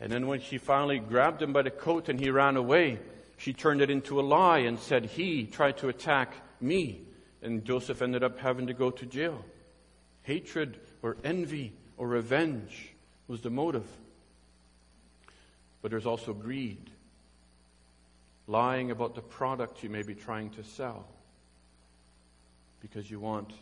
And 0.00 0.10
then 0.10 0.26
when 0.26 0.40
she 0.40 0.58
finally 0.58 0.98
grabbed 0.98 1.42
him 1.42 1.52
by 1.52 1.62
the 1.62 1.70
coat 1.70 2.08
and 2.08 2.18
he 2.18 2.30
ran 2.30 2.56
away, 2.56 2.98
she 3.36 3.52
turned 3.52 3.80
it 3.80 3.90
into 3.90 4.20
a 4.20 4.22
lie 4.22 4.58
and 4.58 4.78
said 4.78 5.06
he 5.06 5.44
tried 5.44 5.78
to 5.78 5.88
attack 5.88 6.34
me. 6.60 7.02
And 7.40 7.64
Joseph 7.64 8.02
ended 8.02 8.24
up 8.24 8.38
having 8.38 8.66
to 8.66 8.74
go 8.74 8.90
to 8.90 9.06
jail. 9.06 9.44
Hatred 10.22 10.78
or 11.02 11.16
envy 11.24 11.72
or 11.96 12.08
revenge 12.08 12.90
was 13.28 13.42
the 13.42 13.50
motive. 13.50 13.86
But 15.82 15.90
there's 15.90 16.06
also 16.06 16.32
greed. 16.32 16.90
Lying 18.48 18.90
about 18.90 19.14
the 19.14 19.22
product 19.22 19.82
you 19.82 19.90
may 19.90 20.02
be 20.02 20.14
trying 20.14 20.50
to 20.50 20.64
sell 20.64 21.06
because 22.82 23.10
you 23.10 23.20
want 23.20 23.52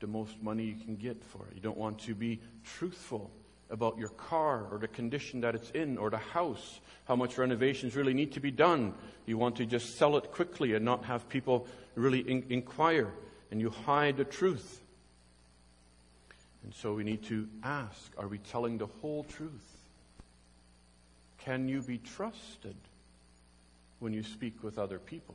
the 0.00 0.06
most 0.06 0.40
money 0.42 0.64
you 0.64 0.76
can 0.84 0.94
get 0.94 1.24
for 1.24 1.46
it. 1.46 1.54
You 1.54 1.60
don't 1.60 1.78
want 1.78 1.98
to 2.00 2.14
be 2.14 2.38
truthful 2.64 3.30
about 3.70 3.98
your 3.98 4.10
car 4.10 4.66
or 4.70 4.78
the 4.78 4.88
condition 4.88 5.40
that 5.40 5.54
it's 5.54 5.70
in 5.70 5.98
or 5.98 6.10
the 6.10 6.18
house, 6.18 6.80
how 7.06 7.16
much 7.16 7.36
renovations 7.36 7.96
really 7.96 8.14
need 8.14 8.32
to 8.32 8.40
be 8.40 8.50
done. 8.50 8.94
You 9.26 9.36
want 9.38 9.56
to 9.56 9.66
just 9.66 9.96
sell 9.96 10.16
it 10.16 10.30
quickly 10.30 10.74
and 10.74 10.84
not 10.84 11.04
have 11.04 11.28
people 11.28 11.66
really 11.94 12.20
in- 12.20 12.46
inquire, 12.48 13.12
and 13.50 13.60
you 13.60 13.70
hide 13.70 14.16
the 14.16 14.24
truth. 14.24 14.80
And 16.64 16.72
so 16.74 16.94
we 16.94 17.04
need 17.04 17.24
to 17.24 17.48
ask 17.62 18.12
are 18.18 18.28
we 18.28 18.38
telling 18.38 18.78
the 18.78 18.88
whole 19.00 19.24
truth? 19.24 19.76
Can 21.38 21.68
you 21.68 21.82
be 21.82 21.98
trusted 21.98 22.76
when 24.00 24.12
you 24.12 24.22
speak 24.22 24.62
with 24.62 24.78
other 24.78 24.98
people? 24.98 25.34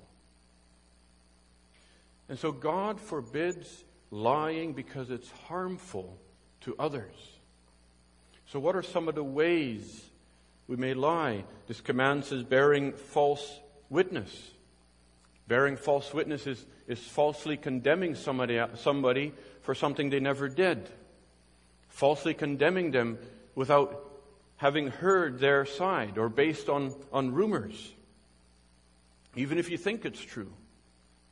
And 2.30 2.40
so 2.40 2.52
God 2.52 3.00
forbids 3.00 3.84
lying 4.12 4.74
because 4.74 5.10
it's 5.10 5.30
harmful 5.48 6.18
to 6.62 6.76
others. 6.80 7.34
So, 8.46 8.60
what 8.60 8.76
are 8.76 8.84
some 8.84 9.08
of 9.08 9.16
the 9.16 9.24
ways 9.24 10.04
we 10.68 10.76
may 10.76 10.94
lie? 10.94 11.44
This 11.68 11.82
command 11.82 12.26
says 12.26 12.44
bearing 12.44 12.94
false 12.94 13.60
witness. 13.90 14.52
Bearing 15.48 15.76
false 15.76 16.14
witness 16.14 16.48
is, 16.48 16.66
is 16.88 17.00
falsely 17.00 17.58
condemning 17.58 18.16
somebody, 18.16 18.64
somebody 18.76 19.34
for 19.62 19.76
something 19.76 20.10
they 20.10 20.20
never 20.20 20.48
did, 20.48 20.90
falsely 21.90 22.34
condemning 22.34 22.92
them 22.92 23.18
without 23.56 24.10
having 24.58 24.88
heard 24.88 25.40
their 25.40 25.66
side 25.66 26.18
or 26.18 26.30
based 26.30 26.70
on, 26.70 26.96
on 27.12 27.34
rumors. 27.34 27.94
Even 29.36 29.58
if 29.58 29.70
you 29.70 29.78
think 29.78 30.06
it's 30.06 30.22
true, 30.22 30.54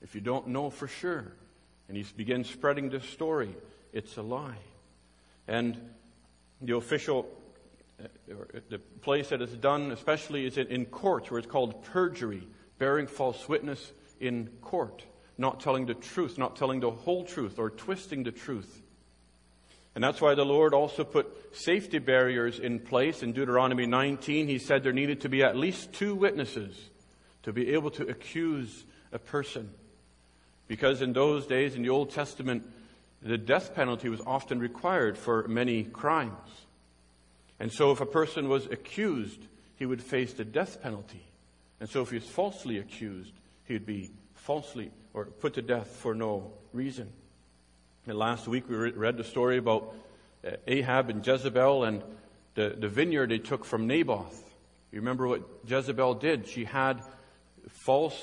if 0.02 0.16
you 0.16 0.22
don't 0.22 0.48
know 0.48 0.70
for 0.70 0.88
sure, 0.88 1.32
and 1.88 1.98
you 1.98 2.06
begin 2.16 2.44
spreading 2.44 2.90
this 2.90 3.06
story, 3.06 3.56
it's 3.94 4.18
a 4.18 4.22
lie. 4.22 4.58
And 5.48 5.78
the 6.62 6.76
official, 6.76 7.28
uh, 8.02 8.08
the 8.70 8.80
place 9.02 9.30
that 9.30 9.42
it's 9.42 9.54
done, 9.54 9.92
especially, 9.92 10.46
is 10.46 10.58
in 10.58 10.86
court, 10.86 11.30
where 11.30 11.40
it's 11.40 11.48
called 11.48 11.84
perjury, 11.84 12.48
bearing 12.78 13.08
false 13.08 13.50
witness 13.50 13.92
in 14.20 14.50
court, 14.62 15.04
not 15.38 15.60
telling 15.60 15.86
the 15.86 15.94
truth, 15.94 16.38
not 16.38 16.56
telling 16.56 16.80
the 16.80 16.92
whole 16.92 17.26
truth, 17.26 17.60
or 17.60 17.70
twisting 17.70 18.24
the 18.24 18.32
truth. 18.32 18.82
And 19.94 20.04
that's 20.04 20.22
why 20.22 20.36
the 20.36 20.46
Lord 20.46 20.74
also 20.74 21.04
put 21.04 21.56
safety 21.56 22.00
barriers 22.00 22.60
in 22.60 22.80
place. 22.80 23.24
In 23.24 23.34
Deuteronomy 23.34 23.86
19, 23.86 24.48
He 24.48 24.58
said 24.58 24.84
there 24.84 24.94
needed 24.94 25.22
to 25.22 25.30
be 25.30 25.44
at 25.44 25.58
least 25.58 25.92
two 25.92 26.16
witnesses 26.16 26.90
to 27.44 27.52
be 27.52 27.74
able 27.74 27.92
to 27.92 28.08
accuse 28.08 28.86
a 29.12 29.20
person. 29.20 29.70
Because 30.72 31.02
in 31.02 31.12
those 31.12 31.48
days, 31.48 31.76
in 31.76 31.82
the 31.82 31.90
Old 31.90 32.12
Testament, 32.12 32.64
the 33.22 33.38
death 33.38 33.76
penalty 33.76 34.08
was 34.08 34.22
often 34.26 34.62
required 34.62 35.18
for 35.18 35.46
many 35.50 35.84
crimes. 35.84 36.48
And 37.60 37.70
so 37.70 37.92
if 37.92 38.00
a 38.00 38.06
person 38.06 38.48
was 38.48 38.68
accused, 38.68 39.42
he 39.76 39.86
would 39.86 40.02
face 40.02 40.32
the 40.32 40.46
death 40.46 40.82
penalty. 40.82 41.26
And 41.82 41.90
so 41.90 42.04
if 42.04 42.12
he 42.12 42.16
was 42.16 42.26
falsely 42.26 42.78
accused, 42.78 43.34
he 43.66 43.74
would 43.74 43.86
be 43.86 44.12
falsely 44.34 44.92
or 45.14 45.26
put 45.26 45.56
to 45.56 45.62
death 45.62 45.88
for 45.88 46.16
no 46.16 46.54
reason. 46.72 47.12
And 48.08 48.18
last 48.18 48.48
week 48.48 48.70
we 48.70 48.78
read 48.78 49.18
the 49.18 49.26
story 49.26 49.58
about 49.58 49.94
uh, 50.48 50.52
Ahab 50.68 51.10
and 51.10 51.28
Jezebel 51.28 51.84
and 51.84 52.02
the, 52.56 52.78
the 52.80 52.88
vineyard 52.88 53.30
they 53.30 53.40
took 53.40 53.66
from 53.66 53.88
Naboth. 53.88 54.42
You 54.94 55.02
remember 55.02 55.28
what 55.28 55.42
Jezebel 55.68 56.14
did? 56.14 56.48
She 56.48 56.64
had 56.64 57.02
false 57.68 58.16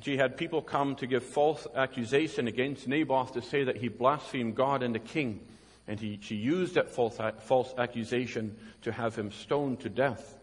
she 0.00 0.16
had 0.16 0.36
people 0.36 0.62
come 0.62 0.96
to 0.96 1.06
give 1.06 1.24
false 1.24 1.66
accusation 1.74 2.46
against 2.46 2.86
Naboth 2.86 3.32
to 3.32 3.42
say 3.42 3.64
that 3.64 3.76
he 3.76 3.88
blasphemed 3.88 4.54
God 4.54 4.82
and 4.82 4.94
the 4.94 5.00
king. 5.00 5.40
And 5.86 5.98
he, 5.98 6.18
she 6.22 6.36
used 6.36 6.74
that 6.74 6.90
false, 6.90 7.18
false 7.40 7.74
accusation 7.76 8.56
to 8.82 8.92
have 8.92 9.16
him 9.16 9.32
stoned 9.32 9.80
to 9.80 9.88
death. 9.88 10.36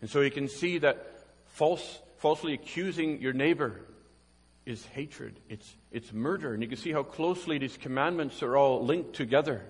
And 0.00 0.10
so 0.10 0.20
you 0.20 0.30
can 0.30 0.48
see 0.48 0.78
that 0.78 1.24
false, 1.46 2.00
falsely 2.18 2.54
accusing 2.54 3.20
your 3.20 3.32
neighbor 3.32 3.80
is 4.66 4.84
hatred. 4.86 5.40
It's, 5.48 5.74
it's 5.90 6.12
murder. 6.12 6.52
And 6.52 6.62
you 6.62 6.68
can 6.68 6.76
see 6.76 6.92
how 6.92 7.02
closely 7.02 7.56
these 7.56 7.76
commandments 7.78 8.42
are 8.42 8.56
all 8.56 8.84
linked 8.84 9.14
together. 9.14 9.64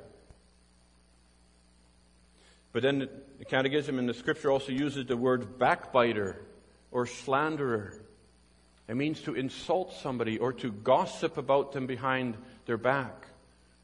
But 2.72 2.82
then 2.82 3.08
the 3.38 3.44
Catechism 3.44 3.98
in 3.98 4.06
the 4.06 4.14
Scripture 4.14 4.50
also 4.50 4.72
uses 4.72 5.06
the 5.06 5.16
word 5.16 5.58
backbiter 5.58 6.44
or 6.90 7.06
slanderer. 7.06 7.94
It 8.88 8.96
means 8.96 9.20
to 9.22 9.34
insult 9.34 9.92
somebody 9.92 10.38
or 10.38 10.52
to 10.54 10.72
gossip 10.72 11.36
about 11.36 11.72
them 11.72 11.86
behind 11.86 12.36
their 12.64 12.78
back. 12.78 13.26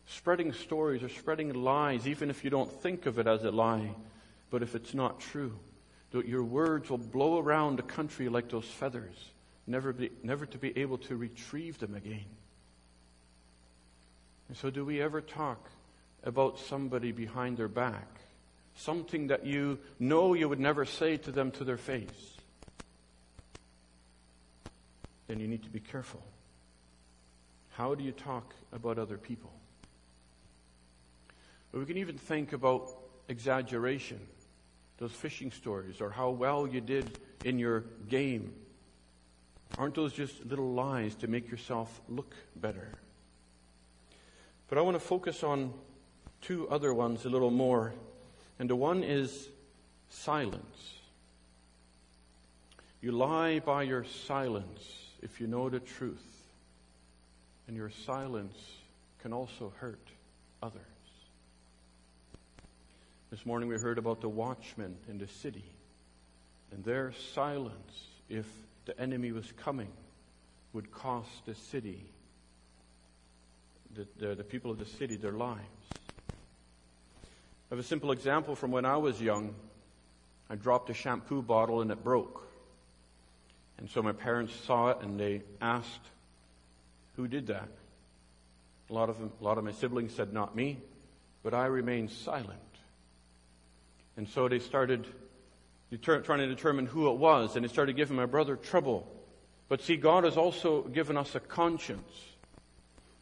Spreading 0.07 0.53
stories 0.53 1.03
or 1.03 1.11
spreading 1.11 1.53
lies, 1.53 2.07
even 2.07 2.31
if 2.31 2.43
you 2.43 2.51
don't 2.51 2.73
think 2.83 3.07
of 3.07 3.19
it 3.19 3.27
as 3.27 3.45
a 3.45 3.51
lie, 3.51 3.95
but 4.51 4.63
if 4.63 4.75
it's 4.75 4.95
not 4.95 5.21
true. 5.21 5.53
Your 6.13 6.45
words 6.45 6.91
will 6.91 6.99
blow 6.99 7.39
around 7.39 7.77
the 7.77 7.83
country 7.83 8.29
like 8.29 8.49
those 8.49 8.67
feathers, 8.67 9.17
never, 9.67 9.93
be, 9.93 10.11
never 10.23 10.47
to 10.47 10.59
be 10.59 10.79
able 10.79 10.99
to 10.99 11.17
retrieve 11.17 11.79
them 11.79 11.95
again. 11.95 12.25
And 14.49 14.57
so, 14.57 14.71
do 14.71 14.85
we 14.85 15.03
ever 15.03 15.21
talk 15.21 15.59
about 16.23 16.61
somebody 16.61 17.11
behind 17.11 17.57
their 17.57 17.69
back? 17.69 18.07
Something 18.77 19.29
that 19.29 19.45
you 19.45 19.79
know 19.99 20.35
you 20.35 20.49
would 20.49 20.61
never 20.61 20.85
say 20.85 21.17
to 21.17 21.33
them 21.33 21.51
to 21.53 21.65
their 21.65 21.77
face? 21.77 22.34
Then 25.27 25.41
you 25.41 25.49
need 25.49 25.63
to 25.63 25.71
be 25.71 25.81
careful. 25.81 26.23
How 27.71 27.95
do 27.95 28.05
you 28.05 28.13
talk 28.13 28.55
about 28.73 28.99
other 28.99 29.19
people? 29.19 29.53
But 31.73 31.81
we 31.81 31.87
can 31.87 31.97
even 31.97 32.17
think 32.17 32.53
about 32.53 32.89
exaggeration, 33.29 34.21
those 34.99 35.13
fishing 35.13 35.51
stories, 35.51 36.01
or 36.01 36.11
how 36.11 36.31
well 36.31 36.69
you 36.69 36.81
did 36.81 37.19
in 37.43 37.59
your 37.59 37.81
game. 38.09 38.53
Aren't 39.77 39.95
those 39.95 40.13
just 40.13 40.45
little 40.47 40.73
lies 40.73 41.17
to 41.17 41.27
make 41.27 41.51
yourself 41.51 42.01
look 42.09 42.33
better? 42.55 42.89
But 44.69 44.79
I 44.79 44.83
want 44.83 44.95
to 44.95 45.01
focus 45.01 45.43
on 45.43 45.73
two 46.43 46.69
other 46.69 46.95
ones 46.95 47.25
a 47.25 47.29
little 47.29 47.51
more. 47.51 47.93
And 48.59 48.71
the 48.71 48.77
one 48.77 49.03
is 49.03 49.49
silence. 50.11 50.95
You 53.01 53.11
lie 53.13 53.59
by 53.59 53.83
your 53.83 54.05
silence 54.05 55.04
if 55.25 55.41
you 55.41 55.47
know 55.47 55.71
the 55.71 55.81
truth, 55.81 56.23
and 57.67 57.77
your 57.77 57.91
silence 58.05 58.57
can 59.23 59.33
also 59.33 59.73
hurt 59.79 60.07
others. 60.63 60.83
This 63.31 63.45
morning 63.47 63.69
we 63.69 63.77
heard 63.79 63.97
about 63.97 64.21
the 64.21 64.29
watchmen 64.29 64.95
in 65.09 65.19
the 65.19 65.27
city, 65.27 65.65
and 66.71 66.85
their 66.85 67.13
silence, 67.33 68.07
if 68.29 68.47
the 68.85 69.01
enemy 69.01 69.33
was 69.33 69.51
coming, 69.57 69.89
would 70.75 70.93
cost 70.93 71.47
the 71.47 71.55
city, 71.55 72.05
the, 73.95 74.07
the, 74.19 74.35
the 74.35 74.45
people 74.45 74.71
of 74.71 74.79
the 74.79 74.85
city, 74.85 75.17
their 75.17 75.33
lives. 75.33 75.61
I 77.71 77.77
have 77.77 77.79
a 77.79 77.83
simple 77.83 78.13
example 78.13 78.55
from 78.55 78.71
when 78.71 78.85
I 78.85 78.99
was 78.99 79.23
young. 79.23 79.55
I 80.51 80.57
dropped 80.57 80.91
a 80.91 80.95
shampoo 80.95 81.41
bottle 81.41 81.81
and 81.81 81.91
it 81.91 82.05
broke. 82.05 82.47
And 83.79 83.91
so 83.91 84.03
my 84.03 84.13
parents 84.13 84.55
saw 84.67 84.91
it 84.91 84.99
and 85.03 85.19
they 85.19 85.43
asked, 85.61 86.01
Who 87.17 87.29
did 87.29 87.49
that? 87.49 87.69
A 88.91 88.93
lot 88.93 89.09
of, 89.09 89.19
them, 89.19 89.33
a 89.41 89.45
lot 89.45 89.59
of 89.59 89.65
my 89.65 89.73
siblings 89.73 90.15
said, 90.15 90.33
Not 90.33 90.55
me, 90.55 90.79
but 91.43 91.55
I 91.55 91.67
remained 91.67 92.11
silent. 92.11 92.61
And 94.17 94.29
so 94.29 94.49
they 94.49 94.59
started 94.59 95.07
trying 96.03 96.39
to 96.39 96.47
determine 96.47 96.87
who 96.87 97.11
it 97.11 97.17
was, 97.17 97.57
and 97.57 97.65
it 97.65 97.71
started 97.71 97.97
giving 97.97 98.17
my 98.17 98.27
brother 98.27 98.57
trouble. 98.57 99.07
But 99.69 99.81
see, 99.81 99.97
God 99.97 100.25
has 100.25 100.37
also 100.37 100.83
given 100.83 101.17
us 101.17 101.35
a 101.35 101.41
conscience. 101.41 102.13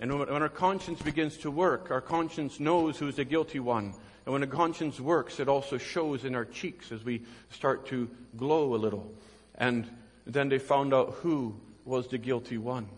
And 0.00 0.18
when 0.18 0.42
our 0.42 0.48
conscience 0.48 1.00
begins 1.00 1.36
to 1.38 1.50
work, 1.50 1.90
our 1.90 2.00
conscience 2.00 2.58
knows 2.58 2.98
who's 2.98 3.16
the 3.16 3.24
guilty 3.24 3.60
one. 3.60 3.94
And 4.24 4.32
when 4.32 4.42
a 4.42 4.48
conscience 4.48 4.98
works, 4.98 5.38
it 5.38 5.48
also 5.48 5.78
shows 5.78 6.24
in 6.24 6.34
our 6.34 6.44
cheeks 6.44 6.90
as 6.92 7.04
we 7.04 7.22
start 7.50 7.86
to 7.86 8.10
glow 8.36 8.74
a 8.74 8.76
little. 8.76 9.12
And 9.54 9.88
then 10.26 10.48
they 10.48 10.58
found 10.58 10.94
out 10.94 11.14
who 11.22 11.54
was 11.84 12.08
the 12.08 12.18
guilty 12.18 12.58
one. 12.58 12.88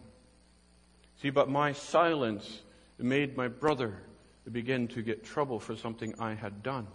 See, 1.23 1.31
but 1.31 1.49
my 1.49 1.73
silence 1.73 2.61
made 2.99 3.37
my 3.37 3.49
brother 3.49 3.95
begin 4.51 4.89
to 4.89 5.03
get 5.03 5.25
trouble 5.25 5.59
for 5.59 5.75
something 5.75 6.15
I 6.19 6.35
had 6.35 6.63
done. 6.63 6.87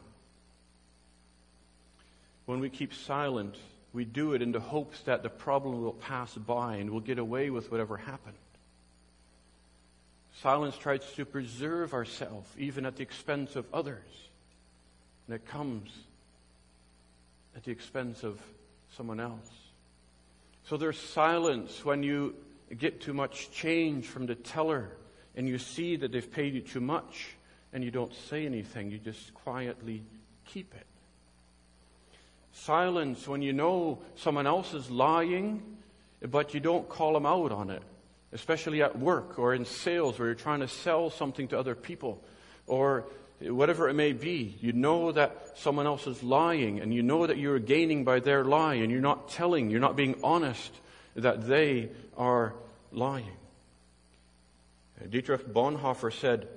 When 2.45 2.59
we 2.59 2.69
keep 2.69 2.93
silent, 2.93 3.55
we 3.93 4.05
do 4.05 4.33
it 4.33 4.41
in 4.41 4.51
the 4.51 4.59
hopes 4.59 5.01
that 5.01 5.23
the 5.23 5.29
problem 5.29 5.81
will 5.81 5.93
pass 5.93 6.33
by 6.35 6.75
and 6.75 6.91
we'll 6.91 6.99
get 6.99 7.17
away 7.19 7.49
with 7.49 7.71
whatever 7.71 7.97
happened. 7.97 8.37
Silence 10.41 10.77
tries 10.77 11.01
to 11.13 11.25
preserve 11.25 11.93
ourselves, 11.93 12.49
even 12.57 12.85
at 12.85 12.95
the 12.95 13.03
expense 13.03 13.55
of 13.55 13.65
others. 13.73 14.29
And 15.27 15.35
it 15.35 15.45
comes 15.47 15.89
at 17.55 17.63
the 17.63 17.71
expense 17.71 18.23
of 18.23 18.39
someone 18.95 19.19
else. 19.19 19.68
So 20.69 20.77
there's 20.77 20.99
silence 20.99 21.83
when 21.83 22.03
you 22.03 22.35
get 22.77 23.01
too 23.01 23.15
much 23.15 23.49
change 23.49 24.05
from 24.05 24.27
the 24.27 24.35
teller 24.35 24.89
and 25.35 25.49
you 25.49 25.57
see 25.57 25.95
that 25.95 26.11
they've 26.11 26.31
paid 26.31 26.53
you 26.53 26.61
too 26.61 26.79
much 26.79 27.29
and 27.73 27.83
you 27.83 27.89
don't 27.89 28.13
say 28.29 28.45
anything. 28.45 28.91
You 28.91 28.99
just 28.99 29.33
quietly 29.33 30.03
keep 30.45 30.71
it. 30.75 30.85
Silence 32.51 33.27
when 33.27 33.41
you 33.41 33.51
know 33.51 33.97
someone 34.15 34.45
else 34.45 34.75
is 34.75 34.91
lying, 34.91 35.63
but 36.21 36.53
you 36.53 36.59
don't 36.59 36.87
call 36.87 37.13
them 37.13 37.25
out 37.25 37.51
on 37.51 37.71
it, 37.71 37.81
especially 38.31 38.83
at 38.83 38.99
work 38.99 39.39
or 39.39 39.55
in 39.55 39.65
sales 39.65 40.19
where 40.19 40.27
you're 40.27 40.35
trying 40.35 40.59
to 40.59 40.67
sell 40.67 41.09
something 41.09 41.47
to 41.47 41.57
other 41.57 41.73
people 41.73 42.23
or 42.67 43.05
whatever 43.41 43.89
it 43.89 43.93
may 43.93 44.13
be. 44.13 44.55
You 44.59 44.73
know 44.73 45.11
that 45.11 45.57
someone 45.57 45.85
else 45.87 46.07
is 46.07 46.21
lying 46.23 46.79
and 46.79 46.93
you 46.93 47.01
know 47.01 47.27
that 47.27 47.37
you're 47.37 47.59
gaining 47.59 48.03
by 48.03 48.19
their 48.19 48.43
lie 48.43 48.75
and 48.75 48.91
you're 48.91 49.01
not 49.01 49.29
telling, 49.29 49.69
you're 49.69 49.79
not 49.79 49.95
being 49.95 50.19
honest 50.23 50.71
that 51.15 51.47
they 51.47 51.89
are 52.17 52.53
lying. 52.91 53.37
Dietrich 55.09 55.47
Bonhoeffer 55.47 56.11
said, 56.11 56.47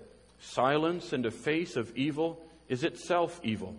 Silence 0.40 1.12
in 1.12 1.22
the 1.22 1.30
face 1.30 1.76
of 1.76 1.96
evil 1.96 2.44
is 2.68 2.82
itself 2.82 3.40
evil. 3.44 3.76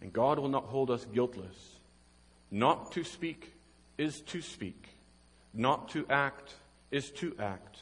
And 0.00 0.12
God 0.12 0.38
will 0.38 0.48
not 0.48 0.64
hold 0.64 0.90
us 0.90 1.04
guiltless. 1.04 1.56
Not 2.50 2.92
to 2.92 3.04
speak 3.04 3.52
is 3.96 4.20
to 4.22 4.42
speak. 4.42 4.88
Not 5.54 5.90
to 5.90 6.06
act 6.08 6.54
is 6.90 7.10
to 7.12 7.34
act. 7.38 7.78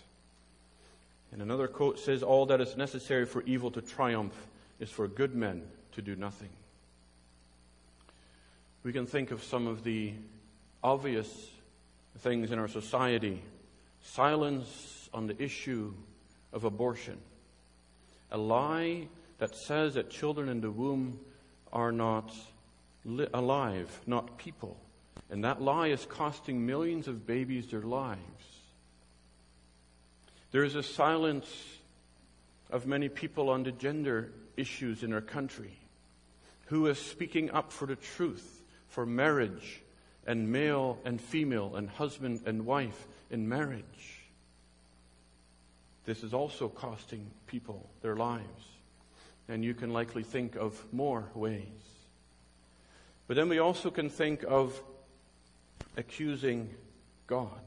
And 1.36 1.42
another 1.42 1.68
quote 1.68 1.98
says, 1.98 2.22
All 2.22 2.46
that 2.46 2.62
is 2.62 2.78
necessary 2.78 3.26
for 3.26 3.42
evil 3.42 3.70
to 3.72 3.82
triumph 3.82 4.32
is 4.80 4.90
for 4.90 5.06
good 5.06 5.34
men 5.34 5.64
to 5.92 6.00
do 6.00 6.16
nothing. 6.16 6.48
We 8.82 8.94
can 8.94 9.04
think 9.04 9.32
of 9.32 9.44
some 9.44 9.66
of 9.66 9.84
the 9.84 10.14
obvious 10.82 11.50
things 12.20 12.52
in 12.52 12.58
our 12.58 12.68
society 12.68 13.42
silence 14.00 15.10
on 15.12 15.26
the 15.26 15.42
issue 15.42 15.92
of 16.54 16.64
abortion, 16.64 17.18
a 18.30 18.38
lie 18.38 19.06
that 19.36 19.54
says 19.54 19.92
that 19.92 20.08
children 20.08 20.48
in 20.48 20.62
the 20.62 20.70
womb 20.70 21.20
are 21.70 21.92
not 21.92 22.32
li- 23.04 23.28
alive, 23.34 24.00
not 24.06 24.38
people. 24.38 24.78
And 25.28 25.44
that 25.44 25.60
lie 25.60 25.88
is 25.88 26.06
costing 26.06 26.64
millions 26.64 27.08
of 27.08 27.26
babies 27.26 27.66
their 27.66 27.82
lives. 27.82 28.55
There 30.52 30.64
is 30.64 30.74
a 30.74 30.82
silence 30.82 31.46
of 32.70 32.86
many 32.86 33.08
people 33.08 33.50
on 33.50 33.62
the 33.62 33.72
gender 33.72 34.30
issues 34.56 35.02
in 35.02 35.12
our 35.12 35.20
country 35.20 35.78
who 36.66 36.86
is 36.86 36.98
speaking 36.98 37.50
up 37.50 37.72
for 37.72 37.86
the 37.86 37.96
truth, 37.96 38.62
for 38.88 39.06
marriage, 39.06 39.82
and 40.26 40.50
male 40.50 40.98
and 41.04 41.20
female, 41.20 41.76
and 41.76 41.88
husband 41.88 42.40
and 42.46 42.66
wife 42.66 43.06
in 43.30 43.48
marriage. 43.48 44.22
This 46.04 46.22
is 46.22 46.34
also 46.34 46.68
costing 46.68 47.30
people 47.46 47.88
their 48.02 48.16
lives. 48.16 48.64
And 49.48 49.64
you 49.64 49.74
can 49.74 49.92
likely 49.92 50.24
think 50.24 50.56
of 50.56 50.80
more 50.92 51.24
ways. 51.34 51.62
But 53.28 53.36
then 53.36 53.48
we 53.48 53.58
also 53.58 53.90
can 53.90 54.10
think 54.10 54.44
of 54.46 54.80
accusing 55.96 56.70
God. 57.26 57.65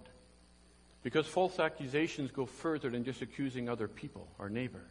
Because 1.03 1.25
false 1.25 1.59
accusations 1.59 2.31
go 2.31 2.45
further 2.45 2.89
than 2.89 3.03
just 3.03 3.21
accusing 3.21 3.69
other 3.69 3.87
people, 3.87 4.27
our 4.39 4.49
neighbor. 4.49 4.83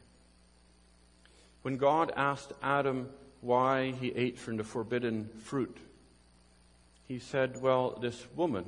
When 1.62 1.76
God 1.76 2.12
asked 2.16 2.52
Adam 2.62 3.08
why 3.40 3.92
he 4.00 4.08
ate 4.14 4.38
from 4.38 4.56
the 4.56 4.64
forbidden 4.64 5.28
fruit, 5.44 5.76
he 7.06 7.18
said, 7.18 7.60
Well, 7.60 7.98
this 8.00 8.26
woman 8.34 8.64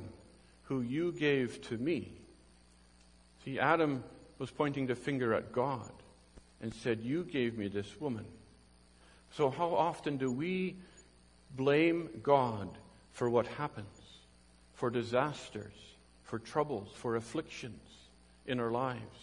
who 0.63 0.81
you 0.81 1.11
gave 1.11 1.61
to 1.63 1.77
me. 1.77 2.11
See, 3.43 3.59
Adam 3.59 4.03
was 4.37 4.51
pointing 4.51 4.87
the 4.87 4.95
finger 4.95 5.33
at 5.33 5.51
God 5.51 5.91
and 6.61 6.73
said, 6.73 7.01
You 7.01 7.23
gave 7.23 7.57
me 7.57 7.67
this 7.67 7.99
woman. 7.99 8.25
So, 9.31 9.49
how 9.49 9.73
often 9.73 10.17
do 10.17 10.31
we 10.31 10.75
blame 11.55 12.09
God 12.21 12.69
for 13.11 13.29
what 13.29 13.47
happens, 13.47 13.87
for 14.73 14.89
disasters, 14.89 15.73
for 16.31 16.39
troubles, 16.39 16.87
for 16.95 17.17
afflictions 17.17 17.81
in 18.45 18.61
our 18.61 18.71
lives? 18.71 19.19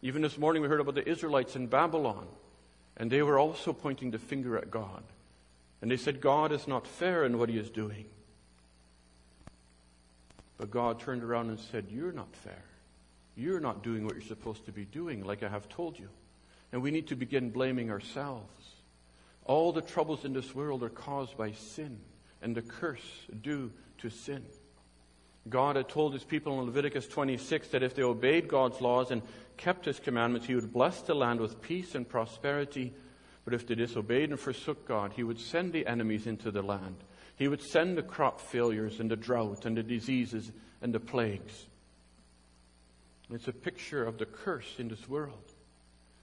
Even 0.00 0.22
this 0.22 0.38
morning, 0.38 0.62
we 0.62 0.68
heard 0.68 0.80
about 0.80 0.94
the 0.94 1.06
Israelites 1.06 1.54
in 1.54 1.66
Babylon, 1.66 2.26
and 2.96 3.10
they 3.10 3.20
were 3.20 3.38
also 3.38 3.74
pointing 3.74 4.10
the 4.10 4.18
finger 4.18 4.56
at 4.56 4.70
God. 4.70 5.02
And 5.82 5.90
they 5.90 5.98
said, 5.98 6.22
God 6.22 6.50
is 6.50 6.66
not 6.66 6.86
fair 6.86 7.26
in 7.26 7.38
what 7.38 7.50
he 7.50 7.58
is 7.58 7.68
doing. 7.68 8.06
But 10.56 10.70
God 10.70 10.98
turned 10.98 11.22
around 11.22 11.50
and 11.50 11.60
said, 11.60 11.88
You're 11.90 12.12
not 12.12 12.34
fair. 12.36 12.64
You're 13.36 13.60
not 13.60 13.82
doing 13.82 14.04
what 14.04 14.14
you're 14.14 14.22
supposed 14.22 14.64
to 14.64 14.72
be 14.72 14.86
doing, 14.86 15.24
like 15.24 15.42
I 15.42 15.48
have 15.48 15.68
told 15.68 15.98
you. 15.98 16.08
And 16.72 16.80
we 16.80 16.90
need 16.90 17.08
to 17.08 17.16
begin 17.16 17.50
blaming 17.50 17.90
ourselves. 17.90 18.64
All 19.44 19.72
the 19.72 19.82
troubles 19.82 20.24
in 20.24 20.32
this 20.32 20.54
world 20.54 20.82
are 20.84 20.88
caused 20.88 21.36
by 21.36 21.52
sin 21.52 21.98
and 22.40 22.56
the 22.56 22.62
curse 22.62 23.26
due 23.42 23.70
to 23.98 24.08
sin. 24.08 24.42
God 25.48 25.76
had 25.76 25.88
told 25.88 26.14
his 26.14 26.24
people 26.24 26.58
in 26.58 26.66
Leviticus 26.66 27.06
26 27.06 27.68
that 27.68 27.82
if 27.82 27.94
they 27.94 28.02
obeyed 28.02 28.48
God's 28.48 28.80
laws 28.80 29.10
and 29.10 29.22
kept 29.56 29.84
his 29.84 30.00
commandments, 30.00 30.46
he 30.46 30.54
would 30.54 30.72
bless 30.72 31.02
the 31.02 31.14
land 31.14 31.40
with 31.40 31.60
peace 31.60 31.94
and 31.94 32.08
prosperity. 32.08 32.94
But 33.44 33.52
if 33.52 33.66
they 33.66 33.74
disobeyed 33.74 34.30
and 34.30 34.40
forsook 34.40 34.88
God, 34.88 35.12
he 35.14 35.22
would 35.22 35.38
send 35.38 35.72
the 35.72 35.86
enemies 35.86 36.26
into 36.26 36.50
the 36.50 36.62
land. 36.62 36.96
He 37.36 37.48
would 37.48 37.60
send 37.60 37.98
the 37.98 38.02
crop 38.02 38.40
failures 38.40 39.00
and 39.00 39.10
the 39.10 39.16
drought 39.16 39.66
and 39.66 39.76
the 39.76 39.82
diseases 39.82 40.50
and 40.80 40.94
the 40.94 41.00
plagues. 41.00 41.66
It's 43.30 43.48
a 43.48 43.52
picture 43.52 44.04
of 44.04 44.18
the 44.18 44.26
curse 44.26 44.78
in 44.78 44.88
this 44.88 45.08
world 45.08 45.52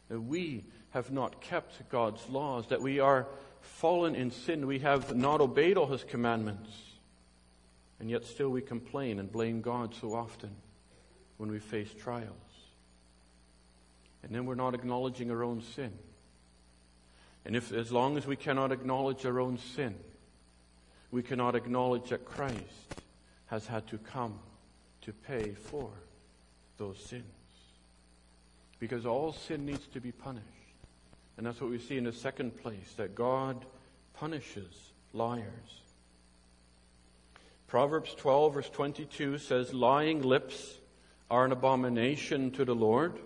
that 0.10 0.20
we 0.20 0.64
have 0.92 1.12
not 1.12 1.42
kept 1.42 1.88
God's 1.90 2.28
laws, 2.30 2.68
that 2.68 2.82
we 2.82 3.00
are 3.00 3.28
fallen 3.62 4.16
in 4.16 4.32
sin, 4.32 4.68
we 4.68 4.80
have 4.80 5.16
not 5.16 5.42
obeyed 5.42 5.78
all 5.78 5.88
his 5.88 6.04
commandments. 6.04 6.70
And 8.02 8.10
yet 8.10 8.26
still 8.26 8.50
we 8.50 8.64
complain 8.64 9.20
and 9.20 9.32
blame 9.32 9.62
God 9.62 9.94
so 9.94 10.16
often 10.16 10.50
when 11.38 11.52
we 11.52 11.60
face 11.60 11.94
trials. 11.94 12.32
And 14.24 14.34
then 14.34 14.48
we're 14.48 14.56
not 14.56 14.74
acknowledging 14.74 15.30
our 15.30 15.44
own 15.44 15.62
sin. 15.76 15.94
And 17.46 17.56
if 17.56 17.72
as 17.72 17.92
long 17.92 18.18
as 18.18 18.26
we 18.26 18.36
cannot 18.36 18.72
acknowledge 18.72 19.24
our 19.24 19.40
own 19.40 19.60
sin, 19.60 19.94
we 21.12 21.22
cannot 21.22 21.54
acknowledge 21.54 22.10
that 22.10 22.26
Christ 22.26 22.96
has 23.46 23.68
had 23.68 23.86
to 23.90 24.00
come 24.00 24.40
to 25.02 25.14
pay 25.14 25.52
for 25.52 25.92
those 26.80 26.98
sins 26.98 27.24
because 28.80 29.06
all 29.06 29.32
sin 29.32 29.64
needs 29.64 29.86
to 29.94 30.02
be 30.02 30.12
punished. 30.12 30.48
And 31.38 31.46
that's 31.46 31.62
what 31.62 31.70
we 31.70 31.78
see 31.78 32.00
in 32.00 32.06
the 32.06 32.14
second 32.14 32.58
place 32.64 32.94
that 32.98 33.14
God 33.14 33.64
punishes 34.16 34.92
liars. 35.14 35.82
Proverbs 37.72 38.14
12, 38.16 38.54
verse 38.54 38.70
22 38.70 39.38
says, 39.38 39.74
Lying 39.74 40.24
lips 40.24 40.78
are 41.30 41.46
an 41.46 41.54
abomination 41.54 42.52
to 42.52 42.66
the 42.66 42.76
Lord, 42.76 43.18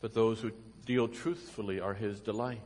but 0.00 0.14
those 0.14 0.38
who 0.38 0.52
deal 0.84 1.08
truthfully 1.08 1.80
are 1.80 1.92
his 1.92 2.20
delights. 2.20 2.62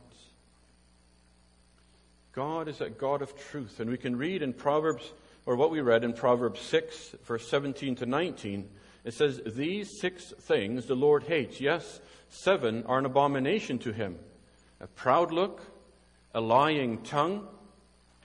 God 2.31 2.67
is 2.67 2.79
a 2.79 2.91
God 2.91 3.23
of 3.23 3.35
truth, 3.35 3.79
and 3.79 3.89
we 3.89 3.97
can 3.97 4.15
read 4.15 4.43
in 4.43 4.53
Proverbs 4.53 5.13
or 5.47 5.55
what 5.55 5.71
we 5.71 5.81
read 5.81 6.03
in 6.03 6.13
Proverbs 6.13 6.59
6, 6.59 7.15
verse 7.25 7.47
17 7.47 7.95
to 7.95 8.05
19. 8.05 8.69
It 9.03 9.15
says, 9.15 9.41
These 9.43 9.99
six 9.99 10.31
things 10.41 10.85
the 10.85 10.93
Lord 10.93 11.23
hates. 11.23 11.59
Yes, 11.59 11.99
seven 12.29 12.83
are 12.85 12.99
an 12.99 13.05
abomination 13.07 13.79
to 13.79 13.91
him 13.91 14.19
a 14.79 14.85
proud 14.85 15.31
look, 15.31 15.63
a 16.35 16.39
lying 16.39 16.99
tongue, 17.01 17.47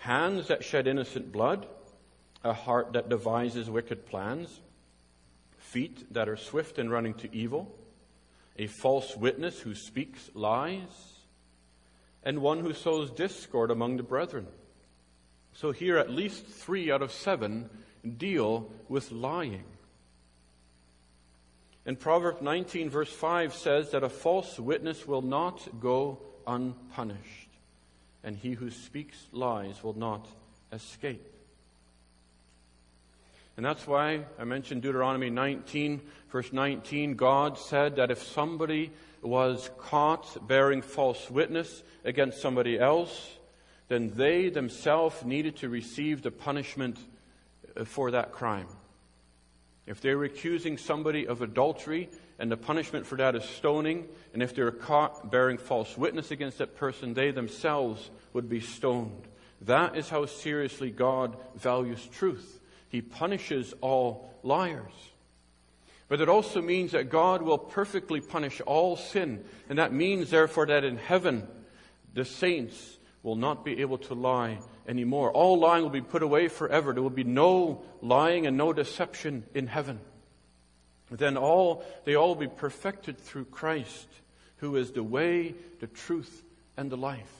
hands 0.00 0.48
that 0.48 0.64
shed 0.64 0.86
innocent 0.86 1.32
blood, 1.32 1.66
a 2.46 2.52
heart 2.52 2.92
that 2.92 3.08
devises 3.08 3.68
wicked 3.68 4.06
plans, 4.06 4.60
feet 5.58 6.12
that 6.12 6.28
are 6.28 6.36
swift 6.36 6.78
in 6.78 6.88
running 6.88 7.14
to 7.14 7.34
evil, 7.34 7.74
a 8.56 8.66
false 8.66 9.16
witness 9.16 9.60
who 9.60 9.74
speaks 9.74 10.30
lies, 10.34 11.18
and 12.22 12.40
one 12.40 12.60
who 12.60 12.72
sows 12.72 13.10
discord 13.10 13.70
among 13.70 13.96
the 13.96 14.02
brethren. 14.02 14.46
So 15.52 15.72
here, 15.72 15.98
at 15.98 16.10
least 16.10 16.46
three 16.46 16.90
out 16.90 17.02
of 17.02 17.12
seven 17.12 17.68
deal 18.16 18.70
with 18.88 19.10
lying. 19.10 19.64
And 21.84 21.98
Proverbs 21.98 22.42
19, 22.42 22.90
verse 22.90 23.12
5 23.12 23.54
says 23.54 23.90
that 23.90 24.04
a 24.04 24.08
false 24.08 24.58
witness 24.58 25.06
will 25.06 25.22
not 25.22 25.80
go 25.80 26.18
unpunished, 26.46 27.48
and 28.22 28.36
he 28.36 28.52
who 28.52 28.70
speaks 28.70 29.16
lies 29.32 29.82
will 29.82 29.96
not 29.96 30.26
escape. 30.72 31.35
And 33.56 33.64
that's 33.64 33.86
why 33.86 34.24
I 34.38 34.44
mentioned 34.44 34.82
Deuteronomy 34.82 35.30
19, 35.30 36.02
verse 36.30 36.52
19. 36.52 37.14
God 37.14 37.58
said 37.58 37.96
that 37.96 38.10
if 38.10 38.22
somebody 38.22 38.92
was 39.22 39.70
caught 39.78 40.46
bearing 40.46 40.82
false 40.82 41.30
witness 41.30 41.82
against 42.04 42.40
somebody 42.40 42.78
else, 42.78 43.36
then 43.88 44.12
they 44.14 44.50
themselves 44.50 45.24
needed 45.24 45.56
to 45.56 45.68
receive 45.68 46.22
the 46.22 46.30
punishment 46.30 46.98
uh, 47.76 47.84
for 47.84 48.10
that 48.10 48.32
crime. 48.32 48.66
If 49.86 50.00
they 50.00 50.14
were 50.14 50.24
accusing 50.24 50.78
somebody 50.78 51.26
of 51.26 51.42
adultery, 51.42 52.10
and 52.38 52.50
the 52.50 52.56
punishment 52.56 53.06
for 53.06 53.16
that 53.16 53.34
is 53.34 53.44
stoning, 53.44 54.06
and 54.34 54.42
if 54.42 54.54
they 54.54 54.62
were 54.62 54.72
caught 54.72 55.30
bearing 55.30 55.56
false 55.56 55.96
witness 55.96 56.30
against 56.30 56.58
that 56.58 56.76
person, 56.76 57.14
they 57.14 57.30
themselves 57.30 58.10
would 58.32 58.48
be 58.48 58.60
stoned. 58.60 59.22
That 59.62 59.96
is 59.96 60.08
how 60.08 60.26
seriously 60.26 60.90
God 60.90 61.36
values 61.54 62.06
truth. 62.12 62.60
He 62.88 63.00
punishes 63.02 63.74
all 63.80 64.30
liars. 64.42 64.92
But 66.08 66.20
it 66.20 66.28
also 66.28 66.62
means 66.62 66.92
that 66.92 67.10
God 67.10 67.42
will 67.42 67.58
perfectly 67.58 68.20
punish 68.20 68.60
all 68.60 68.96
sin. 68.96 69.44
And 69.68 69.78
that 69.78 69.92
means, 69.92 70.30
therefore, 70.30 70.66
that 70.66 70.84
in 70.84 70.98
heaven, 70.98 71.46
the 72.14 72.24
saints 72.24 72.98
will 73.22 73.34
not 73.34 73.64
be 73.64 73.80
able 73.80 73.98
to 73.98 74.14
lie 74.14 74.58
anymore. 74.86 75.32
All 75.32 75.58
lying 75.58 75.82
will 75.82 75.90
be 75.90 76.00
put 76.00 76.22
away 76.22 76.46
forever. 76.46 76.92
There 76.92 77.02
will 77.02 77.10
be 77.10 77.24
no 77.24 77.82
lying 78.00 78.46
and 78.46 78.56
no 78.56 78.72
deception 78.72 79.44
in 79.52 79.66
heaven. 79.66 79.98
Then 81.10 81.36
all, 81.36 81.84
they 82.04 82.14
all 82.14 82.28
will 82.28 82.34
be 82.36 82.48
perfected 82.48 83.18
through 83.18 83.46
Christ, 83.46 84.06
who 84.58 84.76
is 84.76 84.92
the 84.92 85.02
way, 85.02 85.54
the 85.80 85.86
truth, 85.88 86.44
and 86.76 86.90
the 86.90 86.96
life. 86.96 87.32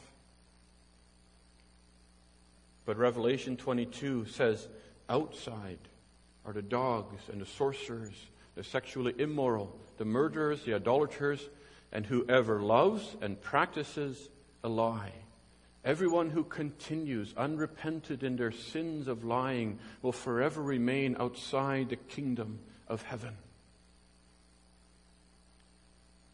But 2.85 2.97
Revelation 2.97 3.57
22 3.57 4.27
says, 4.27 4.69
outside 5.09 5.79
are 6.45 6.53
the 6.53 6.63
dogs 6.63 7.23
and 7.31 7.41
the 7.41 7.47
sorcerers, 7.47 8.15
the 8.55 8.65
sexually 8.65 9.15
immoral, 9.19 9.77
the 9.99 10.05
murderers, 10.05 10.63
the 10.65 10.75
idolaters, 10.75 11.49
and 11.93 12.07
whoever 12.07 12.61
loves 12.61 13.17
and 13.21 13.41
practices 13.41 14.29
a 14.63 14.69
lie. 14.69 15.13
Everyone 15.85 16.31
who 16.31 16.43
continues 16.43 17.33
unrepented 17.37 18.25
in 18.25 18.37
their 18.37 18.51
sins 18.51 19.07
of 19.07 19.25
lying 19.25 19.79
will 20.03 20.13
forever 20.13 20.63
remain 20.63 21.17
outside 21.21 21.91
the 21.91 21.97
kingdom 21.97 22.59
of 22.89 23.03
heaven. 23.03 23.37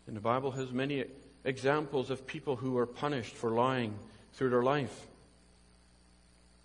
And 0.06 0.16
the 0.16 0.20
Bible 0.20 0.52
has 0.52 0.72
many 0.72 1.04
examples 1.44 2.11
of 2.11 2.26
people 2.26 2.56
who 2.56 2.78
are 2.78 2.87
punished 2.87 3.35
for 3.35 3.50
lying 3.50 3.94
through 4.32 4.50
their 4.50 4.62
life. 4.62 5.06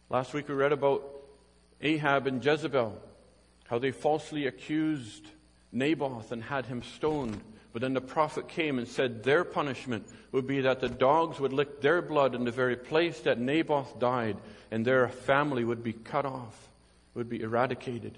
Last 0.10 0.34
week 0.34 0.48
we 0.48 0.56
read 0.56 0.72
about 0.72 1.04
Ahab 1.82 2.28
and 2.28 2.44
Jezebel, 2.44 3.00
how 3.68 3.80
they 3.80 3.92
falsely 3.92 4.48
accused 4.48 5.28
Naboth 5.72 6.32
and 6.32 6.44
had 6.44 6.66
him 6.66 6.82
stoned. 6.82 7.40
But 7.74 7.82
then 7.82 7.94
the 7.94 8.02
prophet 8.02 8.48
came 8.48 8.80
and 8.80 8.88
said 8.88 9.24
their 9.24 9.44
punishment 9.44 10.08
would 10.32 10.48
be 10.48 10.62
that 10.62 10.80
the 10.80 10.90
dogs 10.90 11.40
would 11.40 11.54
lick 11.54 11.82
their 11.82 12.02
blood 12.02 12.34
in 12.34 12.44
the 12.44 12.52
very 12.52 12.76
place 12.76 13.20
that 13.22 13.40
Naboth 13.40 14.00
died, 14.00 14.38
and 14.72 14.84
their 14.84 15.08
family 15.10 15.64
would 15.64 15.84
be 15.84 15.94
cut 15.94 16.26
off, 16.26 16.70
would 17.14 17.30
be 17.30 17.42
eradicated. 17.42 18.18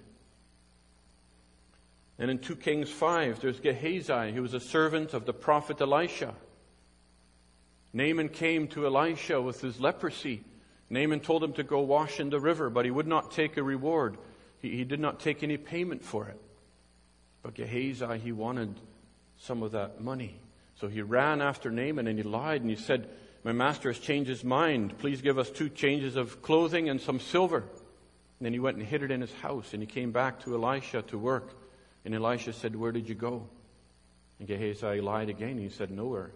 And 2.17 2.29
in 2.29 2.39
2 2.39 2.57
Kings 2.57 2.89
5, 2.89 3.39
there's 3.39 3.59
Gehazi, 3.59 4.33
who 4.33 4.41
was 4.41 4.53
a 4.53 4.59
servant 4.59 5.13
of 5.13 5.25
the 5.25 5.33
prophet 5.33 5.81
Elisha. 5.81 6.35
Naaman 7.91 8.29
came 8.29 8.67
to 8.69 8.85
Elisha 8.85 9.41
with 9.41 9.61
his 9.61 9.79
leprosy. 9.79 10.43
Naaman 10.89 11.19
told 11.19 11.43
him 11.43 11.53
to 11.53 11.63
go 11.63 11.81
wash 11.81 12.19
in 12.19 12.29
the 12.29 12.39
river, 12.39 12.69
but 12.69 12.85
he 12.85 12.91
would 12.91 13.07
not 13.07 13.31
take 13.31 13.57
a 13.57 13.63
reward. 13.63 14.17
He, 14.59 14.69
he 14.77 14.83
did 14.83 14.99
not 14.99 15.19
take 15.19 15.43
any 15.43 15.57
payment 15.57 16.03
for 16.03 16.27
it. 16.27 16.39
But 17.43 17.53
Gehazi, 17.53 18.17
he 18.19 18.31
wanted 18.31 18.79
some 19.37 19.63
of 19.63 19.71
that 19.71 20.01
money. 20.01 20.39
So 20.79 20.87
he 20.87 21.01
ran 21.01 21.41
after 21.41 21.69
Naaman 21.69 22.07
and 22.07 22.17
he 22.17 22.23
lied 22.23 22.61
and 22.61 22.69
he 22.69 22.75
said, 22.75 23.09
My 23.43 23.51
master 23.51 23.91
has 23.91 23.99
changed 23.99 24.29
his 24.29 24.43
mind. 24.43 24.97
Please 24.97 25.21
give 25.21 25.37
us 25.37 25.49
two 25.49 25.69
changes 25.69 26.15
of 26.15 26.41
clothing 26.41 26.89
and 26.89 26.99
some 26.99 27.19
silver. 27.19 27.57
And 27.57 28.45
then 28.45 28.53
he 28.53 28.59
went 28.59 28.77
and 28.77 28.85
hid 28.85 29.03
it 29.03 29.11
in 29.11 29.21
his 29.21 29.33
house 29.33 29.73
and 29.73 29.81
he 29.81 29.87
came 29.87 30.11
back 30.11 30.43
to 30.43 30.55
Elisha 30.55 31.03
to 31.03 31.17
work. 31.17 31.53
And 32.03 32.15
Elisha 32.15 32.53
said, 32.53 32.75
Where 32.75 32.91
did 32.91 33.07
you 33.07 33.15
go? 33.15 33.47
And 34.39 34.47
Gehazi 34.47 35.01
lied 35.01 35.29
again. 35.29 35.57
He 35.57 35.69
said, 35.69 35.91
Nowhere. 35.91 36.31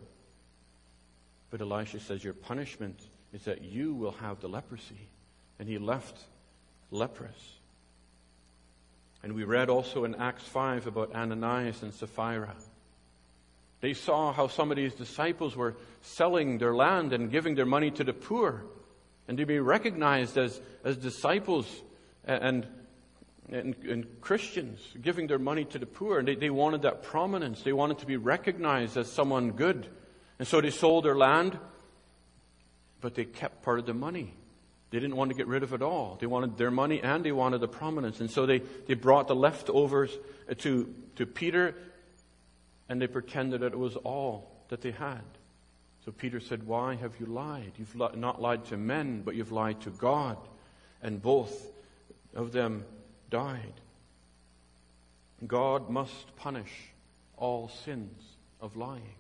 But 1.50 1.62
Elisha 1.62 2.00
says, 2.00 2.24
Your 2.24 2.34
punishment 2.34 3.00
is 3.34 3.44
that 3.46 3.64
you 3.64 3.94
will 3.94 4.12
have 4.12 4.40
the 4.40 4.48
leprosy. 4.48 5.10
And 5.60 5.68
he 5.68 5.78
left 5.78 6.18
leprous. 6.92 7.58
And 9.24 9.34
we 9.34 9.44
read 9.44 9.70
also 9.70 10.04
in 10.04 10.16
Acts 10.16 10.44
5 10.44 10.88
about 10.88 11.16
Ananias 11.16 11.82
and 11.82 11.94
Sapphira. 11.94 12.54
They 13.82 13.94
saw 13.94 14.32
how 14.32 14.48
some 14.48 14.72
of 14.72 14.78
these 14.78 14.94
disciples 14.94 15.56
were 15.56 15.76
selling 16.02 16.58
their 16.58 16.76
land 16.76 17.12
and 17.14 17.32
giving 17.32 17.56
their 17.56 17.66
money 17.66 17.92
to 17.92 18.04
the 18.04 18.14
poor, 18.14 18.64
and 19.28 19.38
to 19.38 19.46
be 19.46 19.60
recognized 19.60 20.38
as, 20.38 20.62
as 20.84 20.98
disciples 20.98 21.68
and, 22.26 22.66
and, 23.50 23.76
and 23.84 24.22
Christians, 24.22 24.80
giving 25.02 25.28
their 25.28 25.40
money 25.40 25.66
to 25.66 25.80
the 25.80 25.86
poor. 25.86 26.20
And 26.20 26.28
they, 26.28 26.36
they 26.36 26.50
wanted 26.50 26.84
that 26.84 27.04
prominence. 27.04 27.62
They 27.62 27.74
wanted 27.74 28.00
to 28.00 28.06
be 28.06 28.18
recognized 28.18 28.96
as 28.98 29.12
someone 29.12 29.52
good. 29.52 29.88
And 30.40 30.48
so 30.48 30.62
they 30.62 30.70
sold 30.72 31.06
their 31.06 31.16
land, 31.16 31.58
but 33.04 33.16
they 33.16 33.26
kept 33.26 33.62
part 33.64 33.80
of 33.80 33.86
the 33.86 33.94
money. 33.94 34.34
They 34.90 35.00
didn't 35.00 35.18
want 35.18 35.30
to 35.30 35.36
get 35.36 35.48
rid 35.48 35.62
of 35.62 35.74
it 35.74 35.82
all. 35.82 36.18
They 36.22 36.26
wanted 36.26 36.58
their 36.58 36.72
money 36.72 37.02
and 37.04 37.24
they 37.24 37.34
wanted 37.34 37.60
the 37.60 37.68
prominence. 37.68 38.22
And 38.22 38.32
so 38.32 38.46
they, 38.46 38.60
they 38.88 38.94
brought 38.94 39.28
the 39.28 39.36
leftovers 39.36 40.18
uh, 40.50 40.54
to, 40.60 40.92
to 41.18 41.26
Peter 41.26 41.76
and 42.88 43.02
they 43.02 43.08
pretended 43.08 43.60
that 43.60 43.74
it 43.74 43.78
was 43.78 43.98
all 43.98 44.50
that 44.70 44.80
they 44.80 44.92
had. 44.92 45.22
So 46.06 46.14
Peter 46.14 46.40
said, 46.40 46.66
Why 46.66 46.96
have 46.96 47.20
you 47.20 47.26
lied? 47.26 47.74
You've 47.78 47.96
not 47.96 48.42
lied 48.42 48.66
to 48.66 48.78
men, 48.78 49.22
but 49.26 49.36
you've 49.36 49.52
lied 49.52 49.82
to 49.82 49.90
God. 49.90 50.38
And 51.02 51.22
both 51.22 51.72
of 52.34 52.54
them 52.54 52.86
died. 53.30 53.74
God 55.46 55.90
must 55.90 56.36
punish 56.38 56.72
all 57.36 57.70
sins 57.84 58.22
of 58.62 58.78
lying. 58.78 59.16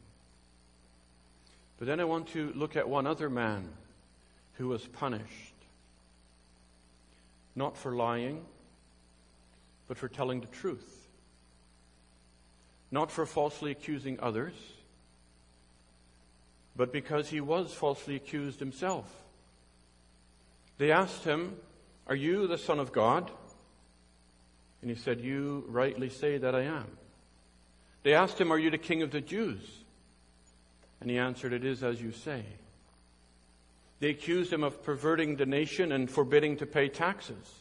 But 1.83 1.87
then 1.87 1.99
I 1.99 2.05
want 2.05 2.29
to 2.29 2.49
look 2.55 2.77
at 2.77 2.87
one 2.87 3.05
other 3.05 3.29
man 3.29 3.67
who 4.53 4.69
was 4.69 4.87
punished. 4.87 5.53
Not 7.57 7.75
for 7.75 7.91
lying, 7.93 8.45
but 9.89 9.97
for 9.97 10.07
telling 10.07 10.39
the 10.39 10.47
truth 10.47 11.09
not 12.89 13.11
for 13.11 13.25
falsely 13.25 13.71
accusing 13.71 14.17
others, 14.21 14.53
but 16.73 16.93
because 16.93 17.27
he 17.27 17.41
was 17.41 17.73
falsely 17.73 18.15
accused 18.15 18.61
himself. 18.61 19.11
They 20.77 20.89
asked 20.89 21.25
him, 21.25 21.57
Are 22.07 22.15
you 22.15 22.47
the 22.47 22.57
Son 22.57 22.79
of 22.79 22.93
God? 22.93 23.29
And 24.81 24.89
he 24.89 24.95
said, 24.95 25.19
You 25.19 25.65
rightly 25.67 26.09
say 26.09 26.37
that 26.37 26.55
I 26.55 26.61
am. 26.61 26.87
They 28.03 28.13
asked 28.13 28.39
him, 28.39 28.53
Are 28.53 28.57
you 28.57 28.69
the 28.69 28.77
King 28.77 29.01
of 29.01 29.11
the 29.11 29.19
Jews? 29.19 29.82
And 31.03 31.11
he 31.11 31.17
answered, 31.17 31.51
It 31.51 31.65
is 31.65 31.83
as 31.83 32.01
you 32.01 32.13
say. 32.13 32.45
They 33.99 34.09
accused 34.09 34.53
him 34.53 34.63
of 34.63 34.83
perverting 34.83 35.35
the 35.35 35.45
nation 35.45 35.91
and 35.91 36.09
forbidding 36.09 36.57
to 36.57 36.65
pay 36.65 36.87
taxes. 36.87 37.59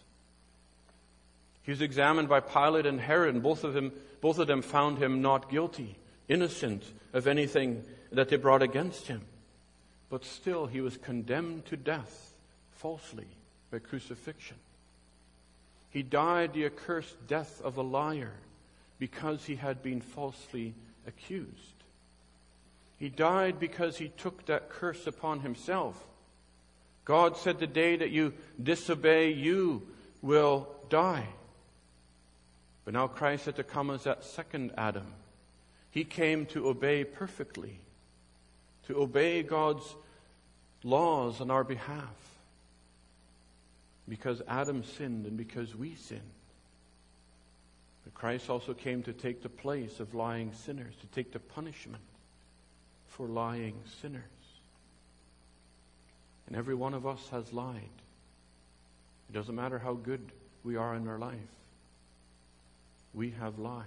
He 1.65 1.73
was 1.73 1.83
examined 1.83 2.29
by 2.29 2.39
Pilate 2.39 2.87
and 2.87 3.01
Herod, 3.01 3.35
and 3.35 3.43
both 3.43 3.65
of 3.65 3.75
them, 3.75 3.93
both 4.21 4.39
of 4.39 4.47
them 4.47 4.63
found 4.63 4.99
him 4.99 5.23
not 5.23 5.51
guilty, 5.51 5.97
innocent 6.29 6.85
of 7.13 7.27
anything 7.27 7.85
that 8.13 8.29
they 8.29 8.37
brought 8.37 8.63
against 8.63 9.09
him. 9.09 9.23
But 10.09 10.25
still, 10.25 10.67
he 10.67 10.81
was 10.81 10.97
condemned 10.97 11.67
to 11.67 11.77
death 11.77 12.33
falsely 12.71 13.27
by 13.73 13.81
crucifixion. 13.81 14.57
He 15.91 16.05
died 16.05 16.53
the 16.53 16.67
accursed 16.67 17.27
death 17.27 17.61
of 17.63 17.77
a 17.77 17.83
liar 17.83 18.35
because 19.01 19.45
he 19.45 19.57
had 19.57 19.83
been 19.83 20.01
falsely 20.01 20.75
accused. 21.09 21.82
He 23.03 23.09
died 23.09 23.59
because 23.59 23.97
he 23.97 24.11
took 24.11 24.47
that 24.47 24.71
curse 24.71 25.09
upon 25.09 25.41
himself. 25.41 26.01
God 27.05 27.37
said, 27.37 27.59
The 27.59 27.67
day 27.67 27.97
that 27.97 28.13
you 28.13 28.33
disobey, 28.63 29.33
you 29.33 29.83
will 30.23 30.69
die. 30.89 31.27
But 32.85 32.95
now 32.95 33.09
Christ 33.09 33.47
had 33.47 33.57
to 33.57 33.65
come 33.65 33.91
as 33.91 34.05
that 34.05 34.23
second 34.23 34.71
Adam. 34.79 35.09
He 35.91 36.05
came 36.05 36.47
to 36.47 36.69
obey 36.69 37.03
perfectly, 37.03 37.81
to 38.87 39.03
obey 39.03 39.43
God's 39.43 39.97
laws 40.85 41.41
on 41.41 41.51
our 41.51 41.65
behalf. 41.65 42.15
Because 44.09 44.43
Adam 44.47 44.85
sinned 44.85 45.27
and 45.27 45.37
because 45.37 45.75
we 45.75 45.97
sinned. 45.97 46.21
But 48.05 48.15
Christ 48.15 48.49
also 48.49 48.75
came 48.75 49.03
to 49.03 49.13
take 49.13 49.43
the 49.43 49.49
place 49.49 49.99
of 49.99 50.15
lying 50.15 50.53
sinners, 50.53 50.95
to 51.01 51.07
take 51.09 51.33
the 51.33 51.41
punishment 51.41 52.05
for 53.17 53.27
lying 53.27 53.75
sinners. 54.01 54.23
And 56.47 56.57
every 56.57 56.75
one 56.75 56.95
of 56.95 57.07
us 57.07 57.27
has 57.31 57.53
lied. 57.53 57.81
It 59.29 59.33
doesn't 59.33 59.55
matter 59.55 59.79
how 59.79 59.95
good 59.95 60.21
we 60.65 60.77
are 60.77 60.95
in 60.95 61.09
our 61.09 61.19
life. 61.19 61.39
We 63.15 63.31
have 63.41 63.59
lied. 63.59 63.87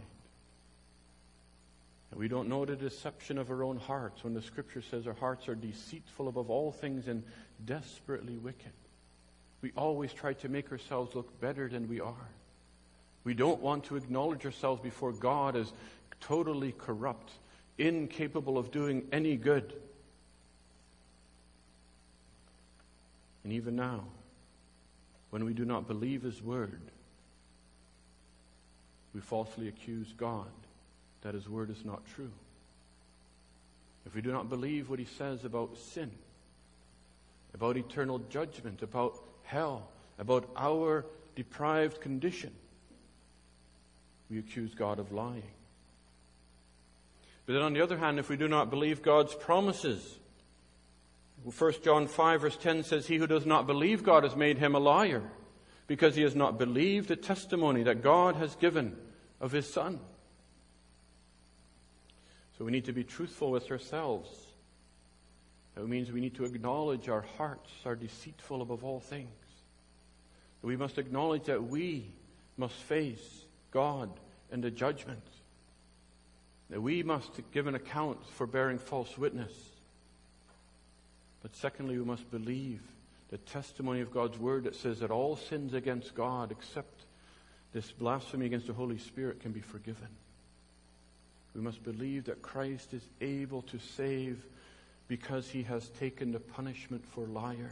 And 2.11 2.19
we 2.19 2.27
don't 2.27 2.49
know 2.49 2.65
the 2.65 2.75
deception 2.75 3.37
of 3.37 3.49
our 3.51 3.63
own 3.63 3.77
hearts 3.77 4.23
when 4.23 4.33
the 4.33 4.41
scripture 4.41 4.81
says 4.81 5.05
our 5.05 5.13
hearts 5.13 5.49
are 5.49 5.55
deceitful 5.55 6.27
above 6.27 6.49
all 6.49 6.71
things 6.71 7.07
and 7.07 7.23
desperately 7.65 8.37
wicked. 8.37 8.71
We 9.61 9.71
always 9.75 10.13
try 10.13 10.33
to 10.33 10.49
make 10.49 10.71
ourselves 10.71 11.15
look 11.15 11.39
better 11.41 11.67
than 11.67 11.87
we 11.87 11.99
are. 11.99 12.29
We 13.23 13.33
don't 13.33 13.61
want 13.61 13.85
to 13.85 13.95
acknowledge 13.95 14.45
ourselves 14.45 14.81
before 14.81 15.11
God 15.11 15.55
as 15.55 15.73
totally 16.21 16.71
corrupt, 16.71 17.31
incapable 17.77 18.57
of 18.57 18.71
doing 18.71 19.03
any 19.11 19.35
good. 19.35 19.73
And 23.43 23.53
even 23.53 23.75
now, 23.75 24.05
when 25.29 25.45
we 25.45 25.53
do 25.53 25.65
not 25.65 25.87
believe 25.87 26.23
His 26.23 26.41
word, 26.41 26.81
we 29.13 29.21
falsely 29.21 29.67
accuse 29.67 30.13
God 30.17 30.51
that 31.21 31.33
His 31.33 31.47
word 31.49 31.69
is 31.69 31.83
not 31.85 32.05
true. 32.15 32.31
If 34.05 34.13
we 34.13 34.21
do 34.21 34.31
not 34.31 34.49
believe 34.49 34.89
what 34.89 34.99
He 34.99 35.05
says 35.05 35.45
about 35.45 35.77
sin, 35.77 36.11
about 37.53 37.77
eternal 37.77 38.19
judgment, 38.29 38.81
about 38.83 39.17
hell, 39.43 39.87
about 40.19 40.49
our 40.55 41.05
deprived 41.35 42.01
condition, 42.01 42.51
we 44.29 44.39
accuse 44.39 44.73
God 44.73 44.99
of 44.99 45.11
lying. 45.11 45.43
But 47.45 47.53
then 47.53 47.61
on 47.61 47.73
the 47.73 47.81
other 47.81 47.97
hand, 47.97 48.19
if 48.19 48.29
we 48.29 48.37
do 48.37 48.47
not 48.47 48.69
believe 48.69 49.01
God's 49.01 49.35
promises, 49.35 50.17
1 51.43 51.73
John 51.83 52.07
5 52.07 52.41
verse 52.41 52.57
10 52.57 52.83
says, 52.83 53.05
He 53.05 53.17
who 53.17 53.27
does 53.27 53.45
not 53.45 53.67
believe 53.67 54.03
God 54.03 54.23
has 54.23 54.35
made 54.35 54.57
him 54.57 54.73
a 54.73 54.79
liar, 54.79 55.21
because 55.87 56.15
he 56.15 56.23
has 56.23 56.35
not 56.35 56.57
believed 56.57 57.07
the 57.07 57.15
testimony 57.15 57.83
that 57.83 58.01
God 58.01 58.35
has 58.35 58.55
given 58.55 58.95
of 59.39 59.51
his 59.51 59.71
Son. 59.71 59.99
So 62.57 62.65
we 62.65 62.71
need 62.71 62.85
to 62.85 62.93
be 62.93 63.03
truthful 63.03 63.51
with 63.51 63.69
ourselves. 63.69 64.29
That 65.75 65.87
means 65.87 66.11
we 66.11 66.21
need 66.21 66.35
to 66.35 66.45
acknowledge 66.45 67.09
our 67.09 67.25
hearts 67.37 67.69
are 67.85 67.95
deceitful 67.95 68.61
above 68.61 68.83
all 68.83 69.01
things. 69.01 69.29
We 70.61 70.77
must 70.77 70.97
acknowledge 70.97 71.43
that 71.43 71.63
we 71.63 72.07
must 72.57 72.73
face 72.73 73.43
God 73.69 74.09
and 74.51 74.63
the 74.63 74.71
judgment. 74.71 75.21
That 76.69 76.81
we 76.81 77.03
must 77.03 77.31
give 77.51 77.67
an 77.67 77.75
account 77.75 78.25
for 78.25 78.47
bearing 78.47 78.79
false 78.79 79.17
witness. 79.17 79.53
But 81.41 81.55
secondly, 81.55 81.97
we 81.97 82.05
must 82.05 82.29
believe 82.31 82.81
the 83.29 83.37
testimony 83.37 84.01
of 84.01 84.11
God's 84.13 84.37
word 84.39 84.63
that 84.63 84.75
says 84.75 84.99
that 84.99 85.11
all 85.11 85.35
sins 85.35 85.73
against 85.73 86.15
God, 86.15 86.51
except 86.51 87.03
this 87.73 87.91
blasphemy 87.91 88.45
against 88.45 88.67
the 88.67 88.73
Holy 88.73 88.97
Spirit, 88.97 89.41
can 89.41 89.51
be 89.51 89.61
forgiven. 89.61 90.07
We 91.53 91.61
must 91.61 91.83
believe 91.83 92.25
that 92.25 92.41
Christ 92.41 92.93
is 92.93 93.07
able 93.21 93.61
to 93.63 93.79
save 93.79 94.43
because 95.07 95.49
he 95.49 95.63
has 95.63 95.89
taken 95.89 96.31
the 96.31 96.39
punishment 96.39 97.05
for 97.05 97.25
liars, 97.27 97.69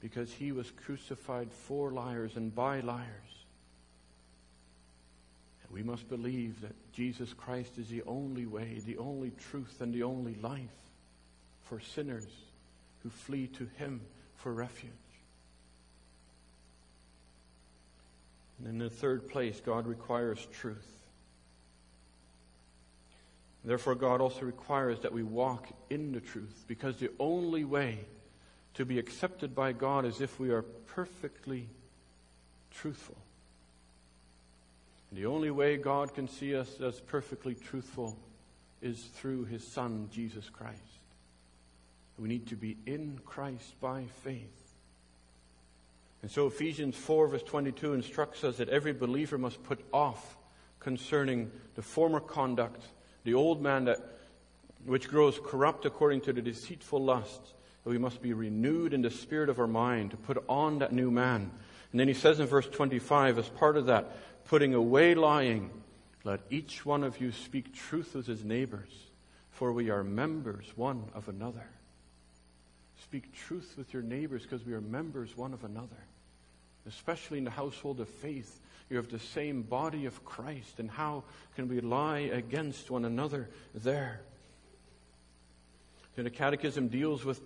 because 0.00 0.32
he 0.32 0.52
was 0.52 0.70
crucified 0.70 1.50
for 1.52 1.90
liars 1.90 2.36
and 2.36 2.54
by 2.54 2.80
liars. 2.80 3.35
We 5.76 5.82
must 5.82 6.08
believe 6.08 6.62
that 6.62 6.74
Jesus 6.94 7.34
Christ 7.34 7.72
is 7.76 7.88
the 7.88 8.02
only 8.06 8.46
way, 8.46 8.80
the 8.86 8.96
only 8.96 9.30
truth, 9.50 9.82
and 9.82 9.92
the 9.92 10.04
only 10.04 10.34
life 10.36 10.70
for 11.64 11.80
sinners 11.80 12.30
who 13.02 13.10
flee 13.10 13.48
to 13.48 13.68
him 13.76 14.00
for 14.36 14.54
refuge. 14.54 14.90
And 18.58 18.68
in 18.68 18.78
the 18.78 18.88
third 18.88 19.28
place, 19.28 19.60
God 19.60 19.86
requires 19.86 20.48
truth. 20.50 20.90
Therefore, 23.62 23.96
God 23.96 24.22
also 24.22 24.46
requires 24.46 25.00
that 25.00 25.12
we 25.12 25.24
walk 25.24 25.68
in 25.90 26.10
the 26.10 26.20
truth, 26.20 26.64
because 26.66 26.96
the 26.96 27.10
only 27.20 27.64
way 27.64 27.98
to 28.74 28.86
be 28.86 28.98
accepted 28.98 29.54
by 29.54 29.72
God 29.72 30.06
is 30.06 30.22
if 30.22 30.40
we 30.40 30.48
are 30.52 30.62
perfectly 30.62 31.68
truthful. 32.70 33.18
The 35.16 35.24
only 35.24 35.50
way 35.50 35.78
God 35.78 36.12
can 36.12 36.28
see 36.28 36.54
us 36.54 36.78
as 36.78 37.00
perfectly 37.00 37.54
truthful 37.54 38.18
is 38.82 39.02
through 39.14 39.46
His 39.46 39.66
Son, 39.66 40.10
Jesus 40.12 40.50
Christ. 40.50 40.76
We 42.18 42.28
need 42.28 42.48
to 42.48 42.54
be 42.54 42.76
in 42.84 43.18
Christ 43.24 43.80
by 43.80 44.04
faith. 44.24 44.74
And 46.20 46.30
so 46.30 46.46
Ephesians 46.46 46.96
4, 46.96 47.28
verse 47.28 47.42
22 47.42 47.94
instructs 47.94 48.44
us 48.44 48.58
that 48.58 48.68
every 48.68 48.92
believer 48.92 49.38
must 49.38 49.62
put 49.62 49.82
off 49.90 50.36
concerning 50.80 51.50
the 51.76 51.82
former 51.82 52.20
conduct 52.20 52.84
the 53.24 53.32
old 53.32 53.62
man 53.62 53.86
that 53.86 54.18
which 54.84 55.08
grows 55.08 55.40
corrupt 55.42 55.86
according 55.86 56.20
to 56.20 56.34
the 56.34 56.42
deceitful 56.42 57.02
lusts, 57.02 57.54
that 57.84 57.90
we 57.90 57.98
must 57.98 58.20
be 58.20 58.34
renewed 58.34 58.92
in 58.92 59.00
the 59.00 59.10
spirit 59.10 59.48
of 59.48 59.60
our 59.60 59.66
mind 59.66 60.10
to 60.10 60.18
put 60.18 60.44
on 60.46 60.80
that 60.80 60.92
new 60.92 61.10
man. 61.10 61.50
And 61.90 62.00
then 62.00 62.08
he 62.08 62.14
says 62.14 62.38
in 62.38 62.46
verse 62.46 62.68
25, 62.68 63.38
as 63.38 63.48
part 63.48 63.78
of 63.78 63.86
that, 63.86 64.14
putting 64.48 64.74
away 64.74 65.14
lying, 65.14 65.70
let 66.24 66.40
each 66.50 66.84
one 66.84 67.04
of 67.04 67.20
you 67.20 67.32
speak 67.32 67.74
truth 67.74 68.14
with 68.14 68.26
his 68.26 68.44
neighbors, 68.44 68.90
for 69.50 69.72
we 69.72 69.90
are 69.90 70.04
members 70.04 70.64
one 70.76 71.04
of 71.14 71.28
another. 71.28 71.66
Speak 73.02 73.32
truth 73.34 73.74
with 73.76 73.92
your 73.92 74.02
neighbors 74.02 74.42
because 74.42 74.64
we 74.66 74.72
are 74.72 74.80
members 74.80 75.36
one 75.36 75.52
of 75.52 75.64
another, 75.64 76.04
especially 76.86 77.38
in 77.38 77.44
the 77.44 77.50
household 77.50 78.00
of 78.00 78.08
faith 78.08 78.60
you 78.88 78.96
have 78.96 79.08
the 79.08 79.18
same 79.18 79.62
body 79.62 80.06
of 80.06 80.24
Christ. 80.24 80.78
And 80.78 80.90
how 80.90 81.24
can 81.56 81.68
we 81.68 81.80
lie 81.80 82.20
against 82.20 82.90
one 82.90 83.04
another 83.04 83.48
there? 83.74 84.20
And 86.16 86.24
the 86.24 86.30
Catechism 86.30 86.88
deals 86.88 87.24
with 87.24 87.40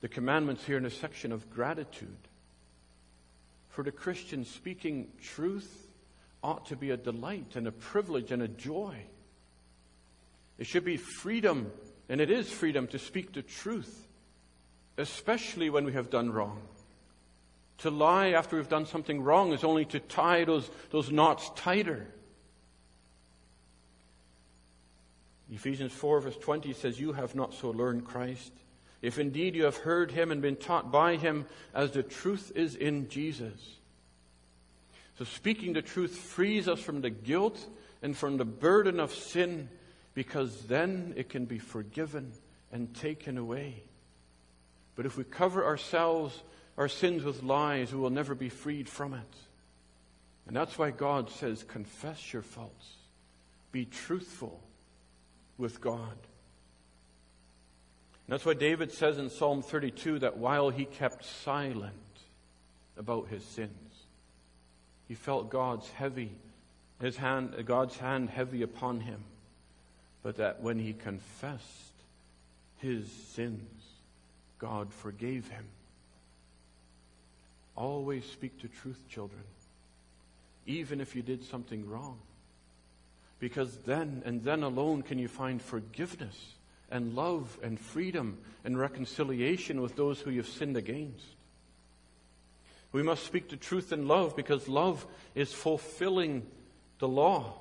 the 0.00 0.08
commandments 0.08 0.64
here 0.64 0.78
in 0.78 0.86
a 0.86 0.90
section 0.90 1.32
of 1.32 1.48
gratitude. 1.50 2.16
For 3.68 3.82
the 3.84 3.92
Christian, 3.92 4.44
speaking 4.44 5.08
truth 5.22 5.85
ought 6.46 6.66
to 6.66 6.76
be 6.76 6.90
a 6.90 6.96
delight 6.96 7.56
and 7.56 7.66
a 7.66 7.72
privilege 7.72 8.30
and 8.30 8.40
a 8.40 8.48
joy. 8.48 8.94
It 10.58 10.66
should 10.66 10.84
be 10.84 10.96
freedom, 10.96 11.72
and 12.08 12.20
it 12.20 12.30
is 12.30 12.50
freedom 12.50 12.86
to 12.88 13.00
speak 13.00 13.32
the 13.32 13.42
truth, 13.42 14.06
especially 14.96 15.70
when 15.70 15.84
we 15.84 15.92
have 15.92 16.08
done 16.08 16.32
wrong. 16.32 16.62
To 17.78 17.90
lie 17.90 18.28
after 18.28 18.56
we've 18.56 18.68
done 18.68 18.86
something 18.86 19.20
wrong 19.22 19.52
is 19.52 19.64
only 19.64 19.84
to 19.86 19.98
tie 19.98 20.44
those, 20.44 20.70
those 20.90 21.10
knots 21.10 21.50
tighter. 21.56 22.06
Ephesians 25.52 25.92
4, 25.92 26.20
verse 26.20 26.36
20 26.36 26.72
says, 26.74 27.00
You 27.00 27.12
have 27.12 27.34
not 27.34 27.54
so 27.54 27.70
learned 27.70 28.04
Christ. 28.04 28.52
If 29.02 29.18
indeed 29.18 29.56
you 29.56 29.64
have 29.64 29.76
heard 29.78 30.12
him 30.12 30.30
and 30.30 30.40
been 30.40 30.56
taught 30.56 30.92
by 30.92 31.16
him, 31.16 31.46
as 31.74 31.90
the 31.90 32.02
truth 32.04 32.52
is 32.54 32.76
in 32.76 33.08
Jesus. 33.08 33.76
So 35.18 35.24
speaking 35.24 35.72
the 35.72 35.82
truth 35.82 36.16
frees 36.16 36.68
us 36.68 36.80
from 36.80 37.00
the 37.00 37.10
guilt 37.10 37.64
and 38.02 38.16
from 38.16 38.36
the 38.36 38.44
burden 38.44 39.00
of 39.00 39.12
sin, 39.14 39.68
because 40.14 40.62
then 40.62 41.14
it 41.16 41.28
can 41.28 41.46
be 41.46 41.58
forgiven 41.58 42.32
and 42.72 42.94
taken 42.94 43.38
away. 43.38 43.82
But 44.94 45.06
if 45.06 45.16
we 45.16 45.24
cover 45.24 45.64
ourselves 45.64 46.42
our 46.76 46.88
sins 46.88 47.24
with 47.24 47.42
lies, 47.42 47.92
we 47.92 47.98
will 47.98 48.10
never 48.10 48.34
be 48.34 48.48
freed 48.48 48.88
from 48.88 49.14
it. 49.14 49.36
And 50.46 50.54
that's 50.54 50.78
why 50.78 50.90
God 50.90 51.30
says, 51.30 51.64
confess 51.64 52.32
your 52.32 52.42
faults. 52.42 52.86
Be 53.72 53.84
truthful 53.84 54.60
with 55.58 55.80
God. 55.80 56.16
And 58.26 58.32
that's 58.32 58.44
why 58.44 58.54
David 58.54 58.92
says 58.92 59.18
in 59.18 59.30
Psalm 59.30 59.62
32 59.62 60.20
that 60.20 60.36
while 60.36 60.70
he 60.70 60.84
kept 60.84 61.24
silent 61.24 61.94
about 62.96 63.28
his 63.28 63.44
sins, 63.44 63.85
He 65.08 65.14
felt 65.14 65.50
God's 65.50 65.88
heavy, 65.90 66.32
his 67.00 67.16
hand, 67.16 67.54
God's 67.64 67.96
hand 67.96 68.30
heavy 68.30 68.62
upon 68.62 69.00
him. 69.00 69.22
But 70.22 70.36
that 70.36 70.60
when 70.60 70.78
he 70.78 70.92
confessed 70.92 71.64
his 72.78 73.10
sins, 73.10 73.70
God 74.58 74.92
forgave 74.92 75.48
him. 75.48 75.64
Always 77.76 78.24
speak 78.24 78.60
the 78.60 78.68
truth, 78.68 79.00
children, 79.08 79.42
even 80.66 81.00
if 81.00 81.14
you 81.14 81.22
did 81.22 81.44
something 81.44 81.88
wrong. 81.88 82.18
Because 83.38 83.76
then 83.78 84.22
and 84.24 84.42
then 84.42 84.62
alone 84.62 85.02
can 85.02 85.18
you 85.18 85.28
find 85.28 85.60
forgiveness 85.60 86.54
and 86.90 87.14
love 87.14 87.58
and 87.62 87.78
freedom 87.78 88.38
and 88.64 88.78
reconciliation 88.78 89.80
with 89.82 89.94
those 89.94 90.20
who 90.20 90.30
you've 90.30 90.48
sinned 90.48 90.76
against. 90.76 91.35
We 92.96 93.02
must 93.02 93.26
speak 93.26 93.50
the 93.50 93.58
truth 93.58 93.92
in 93.92 94.08
love 94.08 94.34
because 94.34 94.70
love 94.70 95.06
is 95.34 95.52
fulfilling 95.52 96.46
the 96.98 97.06
law. 97.06 97.52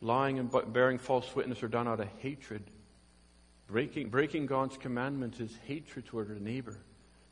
Lying 0.00 0.38
and 0.38 0.72
bearing 0.72 0.98
false 0.98 1.34
witness 1.34 1.64
are 1.64 1.68
done 1.68 1.88
out 1.88 1.98
of 1.98 2.06
hatred. 2.20 2.62
Breaking, 3.66 4.10
breaking 4.10 4.46
God's 4.46 4.76
commandments 4.76 5.40
is 5.40 5.50
hatred 5.66 6.06
toward 6.06 6.30
our 6.30 6.38
neighbor, 6.38 6.76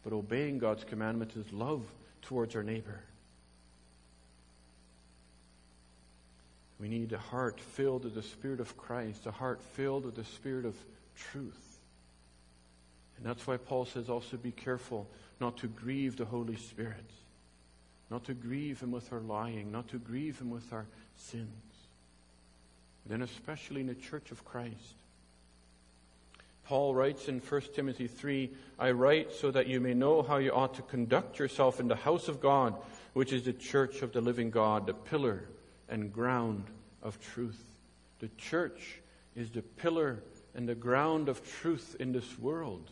but 0.03 0.13
obeying 0.13 0.59
God's 0.59 0.83
commandments 0.83 1.37
is 1.37 1.53
love 1.53 1.85
towards 2.21 2.57
our 2.57 2.65
neighbor. 2.65 3.01
We 6.81 6.89
need 6.89 7.13
a 7.13 7.19
heart 7.19 7.61
filled 7.61 8.03
with 8.03 8.17
the 8.17 8.25
Spirit 8.25 8.59
of 8.59 8.77
Christ, 8.77 9.25
a 9.27 9.31
heart 9.31 9.63
filled 9.63 10.05
with 10.05 10.17
the 10.17 10.25
Spirit 10.25 10.65
of 10.65 10.75
truth. 11.15 11.72
And 13.23 13.31
that's 13.31 13.47
why 13.47 13.57
Paul 13.57 13.85
says 13.85 14.09
also 14.11 14.37
be 14.37 14.51
careful 14.51 15.07
not 15.41 15.57
to 15.59 15.69
grieve 15.69 16.17
the 16.17 16.25
Holy 16.25 16.57
Spirit, 16.57 17.09
not 18.11 18.25
to 18.25 18.35
grieve 18.35 18.81
Him 18.81 18.91
with 18.91 19.13
our 19.13 19.21
lying, 19.21 19.71
not 19.71 19.87
to 19.91 19.99
grieve 19.99 20.41
Him 20.41 20.51
with 20.51 20.73
our 20.73 20.87
sins. 21.15 21.47
Then, 23.07 23.23
especially 23.23 23.81
in 23.81 23.87
the 23.87 23.95
church 23.95 24.33
of 24.33 24.45
Christ. 24.45 24.97
Paul 26.65 26.97
writes 26.97 27.29
in 27.29 27.39
1 27.39 27.61
Timothy 27.77 28.09
3 28.09 28.51
I 28.81 28.91
write 28.91 29.33
so 29.33 29.53
that 29.53 29.69
you 29.69 29.79
may 29.79 29.95
know 29.95 30.23
how 30.23 30.39
you 30.39 30.51
ought 30.51 30.75
to 30.75 30.83
conduct 30.83 31.39
yourself 31.39 31.79
in 31.79 31.87
the 31.87 31.95
house 31.95 32.27
of 32.27 32.41
God, 32.41 32.75
which 33.13 33.33
is 33.33 33.45
the 33.45 33.53
church 33.53 34.03
of 34.03 34.13
the 34.13 34.21
living 34.21 34.51
God, 34.51 34.89
the 34.89 34.95
pillar 34.95 35.45
and 35.89 36.13
ground 36.13 36.65
of 37.05 37.21
truth. 37.21 37.63
The 38.19 38.31
church 38.37 38.99
is 39.37 39.51
the 39.51 39.63
pillar 39.63 40.25
and 40.57 40.69
the 40.69 40.75
ground 40.75 41.29
of 41.29 41.49
truth 41.61 41.95
in 42.01 42.11
this 42.11 42.37
world. 42.37 42.91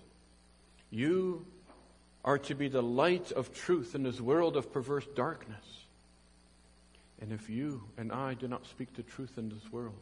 You 0.90 1.46
are 2.24 2.38
to 2.38 2.54
be 2.54 2.68
the 2.68 2.82
light 2.82 3.32
of 3.32 3.54
truth 3.54 3.94
in 3.94 4.02
this 4.02 4.20
world 4.20 4.56
of 4.56 4.72
perverse 4.72 5.06
darkness. 5.14 5.64
And 7.20 7.32
if 7.32 7.48
you 7.48 7.82
and 7.96 8.12
I 8.12 8.34
do 8.34 8.48
not 8.48 8.66
speak 8.66 8.94
the 8.94 9.02
truth 9.02 9.38
in 9.38 9.48
this 9.48 9.72
world, 9.72 9.94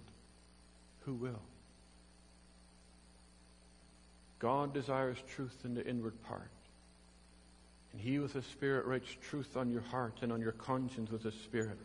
who 1.05 1.15
will? 1.15 1.41
God 4.39 4.73
desires 4.73 5.17
truth 5.35 5.57
in 5.65 5.75
the 5.75 5.85
inward 5.87 6.21
part. 6.25 6.51
And 7.93 8.01
He 8.01 8.19
with 8.19 8.33
His 8.33 8.47
Spirit 8.47 8.87
writes 8.87 9.09
truth 9.29 9.57
on 9.57 9.71
your 9.71 9.81
heart 9.83 10.19
and 10.23 10.33
on 10.33 10.41
your 10.41 10.53
conscience 10.53 11.11
with 11.11 11.23
His 11.23 11.35
Spirit. 11.35 11.79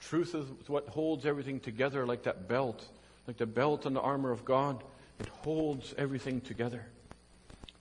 Truth 0.00 0.34
is 0.34 0.46
what 0.68 0.88
holds 0.88 1.26
everything 1.26 1.58
together 1.58 2.06
like 2.06 2.24
that 2.24 2.48
belt, 2.48 2.86
like 3.26 3.38
the 3.38 3.46
belt 3.46 3.86
and 3.86 3.96
the 3.96 4.00
armor 4.00 4.30
of 4.30 4.44
God. 4.44 4.84
It 5.18 5.28
holds 5.28 5.94
everything 5.98 6.40
together. 6.40 6.86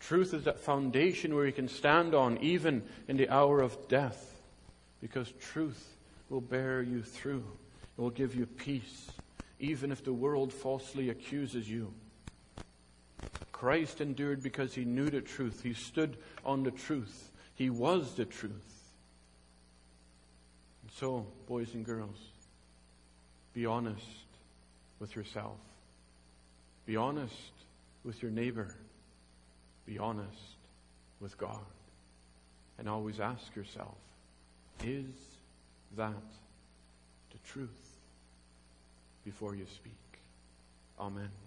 Truth 0.08 0.36
is 0.36 0.44
that 0.44 0.60
foundation 0.60 1.34
where 1.34 1.48
you 1.48 1.52
can 1.52 1.68
stand 1.68 2.14
on 2.14 2.38
even 2.38 2.84
in 3.08 3.18
the 3.18 3.28
hour 3.28 3.62
of 3.62 3.88
death 3.88 4.40
because 5.02 5.34
truth 5.40 5.98
will 6.30 6.42
bear 6.42 6.84
you 6.84 7.02
through. 7.02 7.44
It 7.98 8.02
will 8.02 8.12
give 8.12 8.36
you 8.36 8.46
peace 8.46 9.10
even 9.60 9.92
if 9.92 10.04
the 10.04 10.14
world 10.14 10.54
falsely 10.54 11.10
accuses 11.10 11.68
you. 11.68 11.92
Christ 13.52 14.00
endured 14.00 14.44
because 14.44 14.76
he 14.76 14.86
knew 14.86 15.10
the 15.10 15.22
truth. 15.22 15.64
He 15.64 15.74
stood 15.74 16.18
on 16.46 16.62
the 16.62 16.72
truth. 16.72 17.32
He 17.56 17.72
was 17.72 18.14
the 18.14 18.26
truth. 18.26 18.54
So, 20.98 21.26
boys 21.48 21.74
and 21.74 21.84
girls, 21.84 22.18
be 23.56 23.66
honest 23.66 24.06
with 25.00 25.16
yourself. 25.16 25.58
Be 26.86 26.96
honest 26.96 27.34
with 28.04 28.22
your 28.22 28.30
neighbor. 28.30 28.76
Be 29.86 30.00
honest 30.00 30.58
with 31.20 31.38
God. 31.38 31.60
And 32.78 32.90
always 32.90 33.20
ask 33.20 33.56
yourself, 33.56 33.96
is 34.84 35.06
that 35.96 36.12
the 37.32 37.38
truth 37.48 37.70
before 39.24 39.56
you 39.56 39.66
speak? 39.66 39.94
Amen. 41.00 41.30